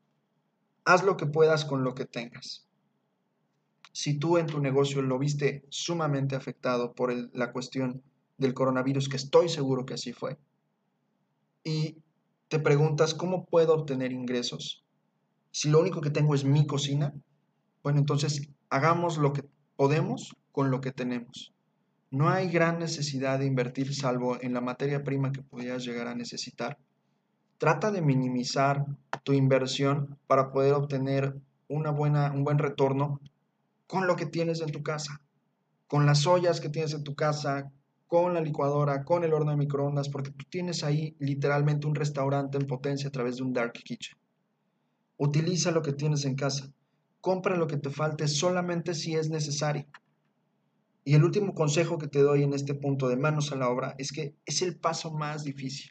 haz 0.84 1.04
lo 1.04 1.16
que 1.16 1.26
puedas 1.26 1.64
con 1.64 1.84
lo 1.84 1.94
que 1.94 2.04
tengas 2.04 2.67
si 3.98 4.16
tú 4.16 4.38
en 4.38 4.46
tu 4.46 4.60
negocio 4.60 5.02
lo 5.02 5.18
viste 5.18 5.64
sumamente 5.70 6.36
afectado 6.36 6.94
por 6.94 7.12
la 7.34 7.50
cuestión 7.50 8.00
del 8.36 8.54
coronavirus, 8.54 9.08
que 9.08 9.16
estoy 9.16 9.48
seguro 9.48 9.84
que 9.84 9.94
así 9.94 10.12
fue, 10.12 10.38
y 11.64 11.96
te 12.46 12.60
preguntas, 12.60 13.12
¿cómo 13.12 13.44
puedo 13.44 13.74
obtener 13.74 14.12
ingresos? 14.12 14.84
Si 15.50 15.68
lo 15.68 15.80
único 15.80 16.00
que 16.00 16.10
tengo 16.10 16.36
es 16.36 16.44
mi 16.44 16.64
cocina, 16.64 17.12
bueno, 17.82 17.98
entonces 17.98 18.48
hagamos 18.70 19.18
lo 19.18 19.32
que 19.32 19.42
podemos 19.74 20.36
con 20.52 20.70
lo 20.70 20.80
que 20.80 20.92
tenemos. 20.92 21.52
No 22.12 22.28
hay 22.28 22.48
gran 22.52 22.78
necesidad 22.78 23.40
de 23.40 23.46
invertir 23.46 23.92
salvo 23.96 24.40
en 24.40 24.54
la 24.54 24.60
materia 24.60 25.02
prima 25.02 25.32
que 25.32 25.42
pudieras 25.42 25.84
llegar 25.84 26.06
a 26.06 26.14
necesitar. 26.14 26.78
Trata 27.58 27.90
de 27.90 28.00
minimizar 28.00 28.86
tu 29.24 29.32
inversión 29.32 30.16
para 30.28 30.52
poder 30.52 30.74
obtener 30.74 31.34
una 31.66 31.90
buena, 31.90 32.30
un 32.30 32.44
buen 32.44 32.58
retorno 32.58 33.20
con 33.88 34.06
lo 34.06 34.14
que 34.14 34.26
tienes 34.26 34.60
en 34.60 34.70
tu 34.70 34.84
casa, 34.84 35.20
con 35.88 36.06
las 36.06 36.26
ollas 36.26 36.60
que 36.60 36.68
tienes 36.68 36.94
en 36.94 37.02
tu 37.02 37.16
casa, 37.16 37.72
con 38.06 38.34
la 38.34 38.40
licuadora, 38.40 39.02
con 39.02 39.24
el 39.24 39.32
horno 39.32 39.50
de 39.50 39.56
microondas, 39.56 40.10
porque 40.10 40.30
tú 40.30 40.44
tienes 40.48 40.84
ahí 40.84 41.16
literalmente 41.18 41.86
un 41.86 41.94
restaurante 41.94 42.58
en 42.58 42.66
potencia 42.66 43.08
a 43.08 43.12
través 43.12 43.36
de 43.36 43.42
un 43.42 43.52
dark 43.52 43.72
kitchen. 43.72 44.16
Utiliza 45.16 45.70
lo 45.70 45.82
que 45.82 45.94
tienes 45.94 46.24
en 46.26 46.36
casa. 46.36 46.70
Compra 47.20 47.56
lo 47.56 47.66
que 47.66 47.78
te 47.78 47.90
falte 47.90 48.28
solamente 48.28 48.94
si 48.94 49.16
es 49.16 49.30
necesario. 49.30 49.86
Y 51.04 51.14
el 51.14 51.24
último 51.24 51.54
consejo 51.54 51.96
que 51.96 52.08
te 52.08 52.20
doy 52.20 52.42
en 52.42 52.52
este 52.52 52.74
punto 52.74 53.08
de 53.08 53.16
manos 53.16 53.50
a 53.52 53.56
la 53.56 53.70
obra 53.70 53.94
es 53.98 54.12
que 54.12 54.34
es 54.44 54.60
el 54.60 54.76
paso 54.76 55.10
más 55.10 55.44
difícil. 55.44 55.90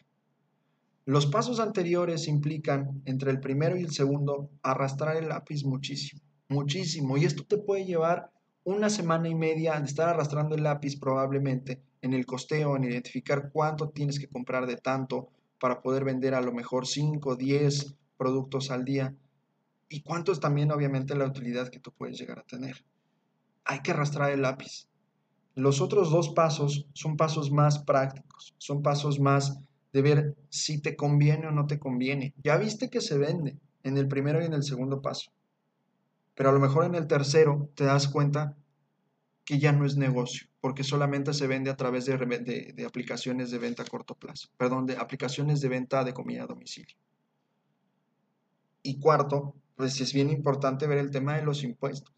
Los 1.06 1.26
pasos 1.26 1.60
anteriores 1.60 2.28
implican, 2.28 3.02
entre 3.06 3.32
el 3.32 3.40
primero 3.40 3.76
y 3.76 3.82
el 3.82 3.92
segundo, 3.92 4.52
arrastrar 4.62 5.18
el 5.18 5.30
lápiz 5.30 5.64
muchísimo, 5.64 6.22
muchísimo. 6.50 7.18
Y 7.18 7.26
esto 7.26 7.44
te 7.44 7.58
puede 7.58 7.86
llevar 7.86 8.32
una 8.64 8.90
semana 8.90 9.30
y 9.30 9.36
media 9.36 9.80
de 9.80 9.86
estar 9.86 10.10
arrastrando 10.10 10.56
el 10.56 10.64
lápiz 10.64 11.00
probablemente 11.00 11.82
en 12.02 12.14
el 12.14 12.26
costeo, 12.26 12.76
en 12.76 12.84
identificar 12.84 13.50
cuánto 13.52 13.90
tienes 13.90 14.20
que 14.20 14.28
comprar 14.28 14.68
de 14.68 14.78
tanto 14.78 15.30
para 15.60 15.82
poder 15.82 16.04
vender 16.04 16.34
a 16.34 16.42
lo 16.42 16.52
mejor 16.52 16.86
5, 16.86 17.36
10 17.36 17.96
productos 18.18 18.72
al 18.72 18.84
día. 18.84 19.16
Y 19.90 20.02
cuánto 20.02 20.32
es 20.32 20.40
también 20.40 20.72
obviamente 20.72 21.16
la 21.16 21.26
utilidad 21.26 21.70
que 21.70 21.80
tú 21.80 21.92
puedes 21.92 22.20
llegar 22.20 22.40
a 22.40 22.44
tener. 22.44 22.84
Hay 23.64 23.80
que 23.82 23.92
arrastrar 23.92 24.32
el 24.32 24.42
lápiz. 24.42 24.88
Los 25.56 25.82
otros 25.82 26.12
dos 26.12 26.30
pasos 26.30 26.88
son 26.94 27.18
pasos 27.18 27.52
más 27.52 27.80
prácticos, 27.80 28.54
son 28.58 28.84
pasos 28.84 29.20
más 29.20 29.60
de 29.94 30.02
ver 30.02 30.36
si 30.50 30.82
te 30.82 30.96
conviene 30.96 31.48
o 31.48 31.52
no 31.52 31.66
te 31.66 31.80
conviene. 31.80 32.34
Ya 32.44 32.58
viste 32.58 32.90
que 32.90 33.02
se 33.02 33.18
vende 33.18 33.58
en 33.84 33.98
el 33.98 34.08
primero 34.08 34.42
y 34.42 34.46
en 34.46 34.54
el 34.54 34.64
segundo 34.64 35.02
paso. 35.02 35.32
Pero 36.38 36.52
a 36.52 36.54
lo 36.54 36.60
mejor 36.60 36.86
en 36.86 36.94
el 36.94 37.08
tercero 37.08 37.72
te 37.74 37.84
das 37.84 38.08
cuenta 38.08 38.56
que 39.44 39.58
ya 39.58 39.72
no 39.72 39.88
es 39.88 39.98
negocio, 39.98 40.48
porque 40.62 40.84
solamente 40.84 41.34
se 41.34 41.48
vende 41.48 41.72
a 41.72 41.76
través 41.76 42.06
de, 42.06 42.86
aplicaciones 42.86 43.50
de 43.50 43.58
venta 43.58 43.82
a 43.82 43.88
corto 43.88 44.14
plazo, 44.14 44.48
perdón, 44.56 44.86
de 44.86 44.98
aplicaciones 44.98 45.62
de 45.62 45.70
venta 45.70 46.04
de 46.04 46.14
comida 46.14 46.44
a 46.44 46.48
domicilio. 46.48 46.96
Y 48.84 49.00
cuarto, 49.00 49.56
pues 49.76 50.00
es 50.00 50.14
bien 50.14 50.30
importante 50.30 50.86
ver 50.86 51.00
el 51.00 51.10
tema 51.10 51.36
de 51.36 51.44
los 51.44 51.64
impuestos. 51.64 52.14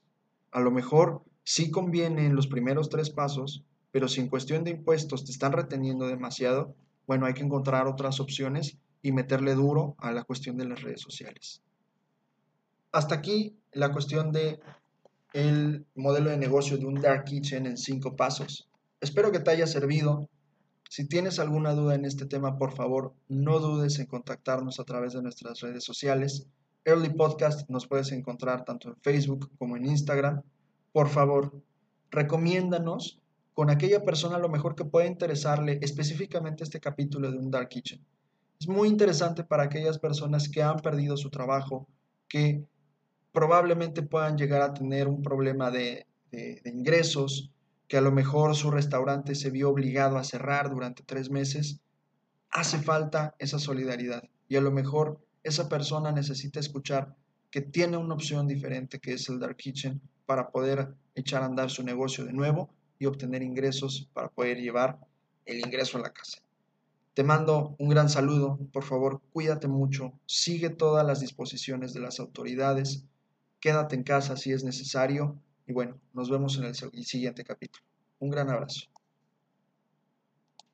A 0.52 0.60
lo 0.60 0.72
mejor 0.72 1.24
sí 1.46 1.72
conviene 1.72 2.26
en 2.26 2.36
los 2.36 2.48
primeros 2.48 2.90
tres 2.90 3.10
pasos, 3.12 3.64
pero 3.92 4.10
si 4.10 4.20
en 4.20 4.28
cuestión 4.28 4.66
de 4.66 4.72
impuestos 4.72 5.24
te 5.24 5.32
están 5.32 5.54
reteniendo 5.54 6.08
demasiado, 6.08 6.76
bueno, 7.08 7.26
hay 7.26 7.36
que 7.36 7.44
encontrar 7.44 7.88
otras 7.88 8.20
opciones 8.20 8.78
y 9.02 9.14
meterle 9.14 9.56
duro 9.56 9.96
a 9.98 10.12
la 10.12 10.26
cuestión 10.26 10.58
de 10.58 10.66
las 10.66 10.82
redes 10.82 11.00
sociales. 11.00 11.64
Hasta 12.92 13.16
aquí 13.16 13.56
la 13.72 13.92
cuestión 13.92 14.32
de 14.32 14.60
el 15.34 15.86
modelo 15.94 16.32
de 16.32 16.38
negocio 16.38 16.78
de 16.78 16.86
un 16.86 17.00
dark 17.00 17.26
kitchen 17.26 17.68
en 17.68 17.78
cinco 17.78 18.16
pasos. 18.16 18.68
Espero 19.00 19.32
que 19.32 19.40
te 19.40 19.52
haya 19.52 19.68
servido. 19.68 20.28
Si 20.90 21.08
tienes 21.08 21.38
alguna 21.38 21.74
duda 21.74 21.94
en 21.94 22.06
este 22.06 22.26
tema, 22.26 22.58
por 22.58 22.74
favor, 22.74 23.14
no 23.28 23.60
dudes 23.60 24.00
en 24.00 24.08
contactarnos 24.08 24.80
a 24.80 24.86
través 24.86 25.14
de 25.14 25.22
nuestras 25.22 25.60
redes 25.60 25.84
sociales. 25.84 26.48
Early 26.84 27.10
Podcast 27.10 27.70
nos 27.70 27.86
puedes 27.86 28.12
encontrar 28.12 28.66
tanto 28.66 28.90
en 28.90 28.96
Facebook 29.02 29.52
como 29.60 29.78
en 29.78 29.86
Instagram. 29.86 30.42
Por 30.92 31.10
favor, 31.10 31.62
recomiéndanos 32.10 33.20
con 33.54 33.70
aquella 33.70 34.04
persona 34.04 34.40
lo 34.40 34.50
mejor 34.50 34.74
que 34.74 34.86
pueda 34.86 35.06
interesarle 35.06 35.78
específicamente 35.84 36.64
este 36.64 36.80
capítulo 36.80 37.30
de 37.30 37.38
un 37.38 37.52
Dark 37.52 37.70
Kitchen. 37.70 38.04
Es 38.60 38.68
muy 38.68 38.88
interesante 38.88 39.44
para 39.44 39.64
aquellas 39.64 40.00
personas 40.00 40.50
que 40.50 40.64
han 40.64 40.78
perdido 40.78 41.18
su 41.18 41.30
trabajo, 41.30 41.88
que 42.28 42.66
probablemente 43.32 44.02
puedan 44.02 44.38
llegar 44.38 44.62
a 44.62 44.74
tener 44.74 45.08
un 45.08 45.22
problema 45.22 45.72
de, 45.72 46.08
de, 46.32 46.62
ingresos, 46.66 47.52
que 47.88 47.98
a 47.98 48.02
lo 48.02 48.12
mejor 48.12 48.56
su 48.56 48.70
restaurante 48.72 49.36
se 49.36 49.50
vio 49.50 49.70
obligado 49.70 50.18
a 50.18 50.24
cerrar 50.24 50.70
durante 50.70 51.04
tres 51.04 51.30
meses. 51.30 51.80
Hace 52.52 52.80
falta 52.80 53.36
esa 53.40 53.60
solidaridad 53.60 54.24
y 54.48 54.56
a 54.56 54.62
lo 54.62 54.72
mejor 54.72 55.20
esa 55.44 55.70
persona 55.70 56.12
necesita 56.12 56.60
escuchar 56.60 57.16
que 57.50 57.62
tiene 57.62 57.98
una 57.98 58.14
opción 58.14 58.48
diferente 58.48 59.00
que 59.00 59.14
es 59.14 59.28
el 59.30 59.40
Dark 59.40 59.58
Kitchen 59.58 60.02
para 60.26 60.50
poder 60.50 60.94
echar 61.16 61.42
a 61.42 61.46
andar 61.46 61.72
su 61.72 61.84
negocio 61.84 62.26
de 62.26 62.34
nuevo 62.34 62.70
y 63.00 63.06
obtener 63.06 63.42
ingresos 63.42 64.10
para 64.14 64.30
poder 64.30 64.58
llevar 64.58 65.00
el 65.46 65.60
ingreso 65.60 65.98
a 65.98 66.02
la 66.02 66.14
casa. 66.14 66.40
Te 67.16 67.24
mando 67.24 67.76
un 67.80 67.90
gran 67.90 68.10
saludo, 68.10 68.60
por 68.72 68.84
favor 68.84 69.22
cuídate 69.34 69.68
mucho, 69.68 70.14
sigue 70.26 70.70
todas 70.70 71.06
las 71.06 71.20
disposiciones 71.20 71.94
de 71.94 72.02
las 72.02 72.20
autoridades, 72.20 73.06
quédate 73.60 73.96
en 73.96 74.04
casa 74.04 74.38
si 74.38 74.52
es 74.52 74.64
necesario 74.64 75.40
y 75.68 75.74
bueno, 75.74 76.00
nos 76.14 76.30
vemos 76.30 76.58
en 76.58 76.66
el 76.66 76.76
siguiente 77.06 77.44
capítulo. 77.44 77.86
Un 78.20 78.30
gran 78.32 78.50
abrazo. 78.50 78.90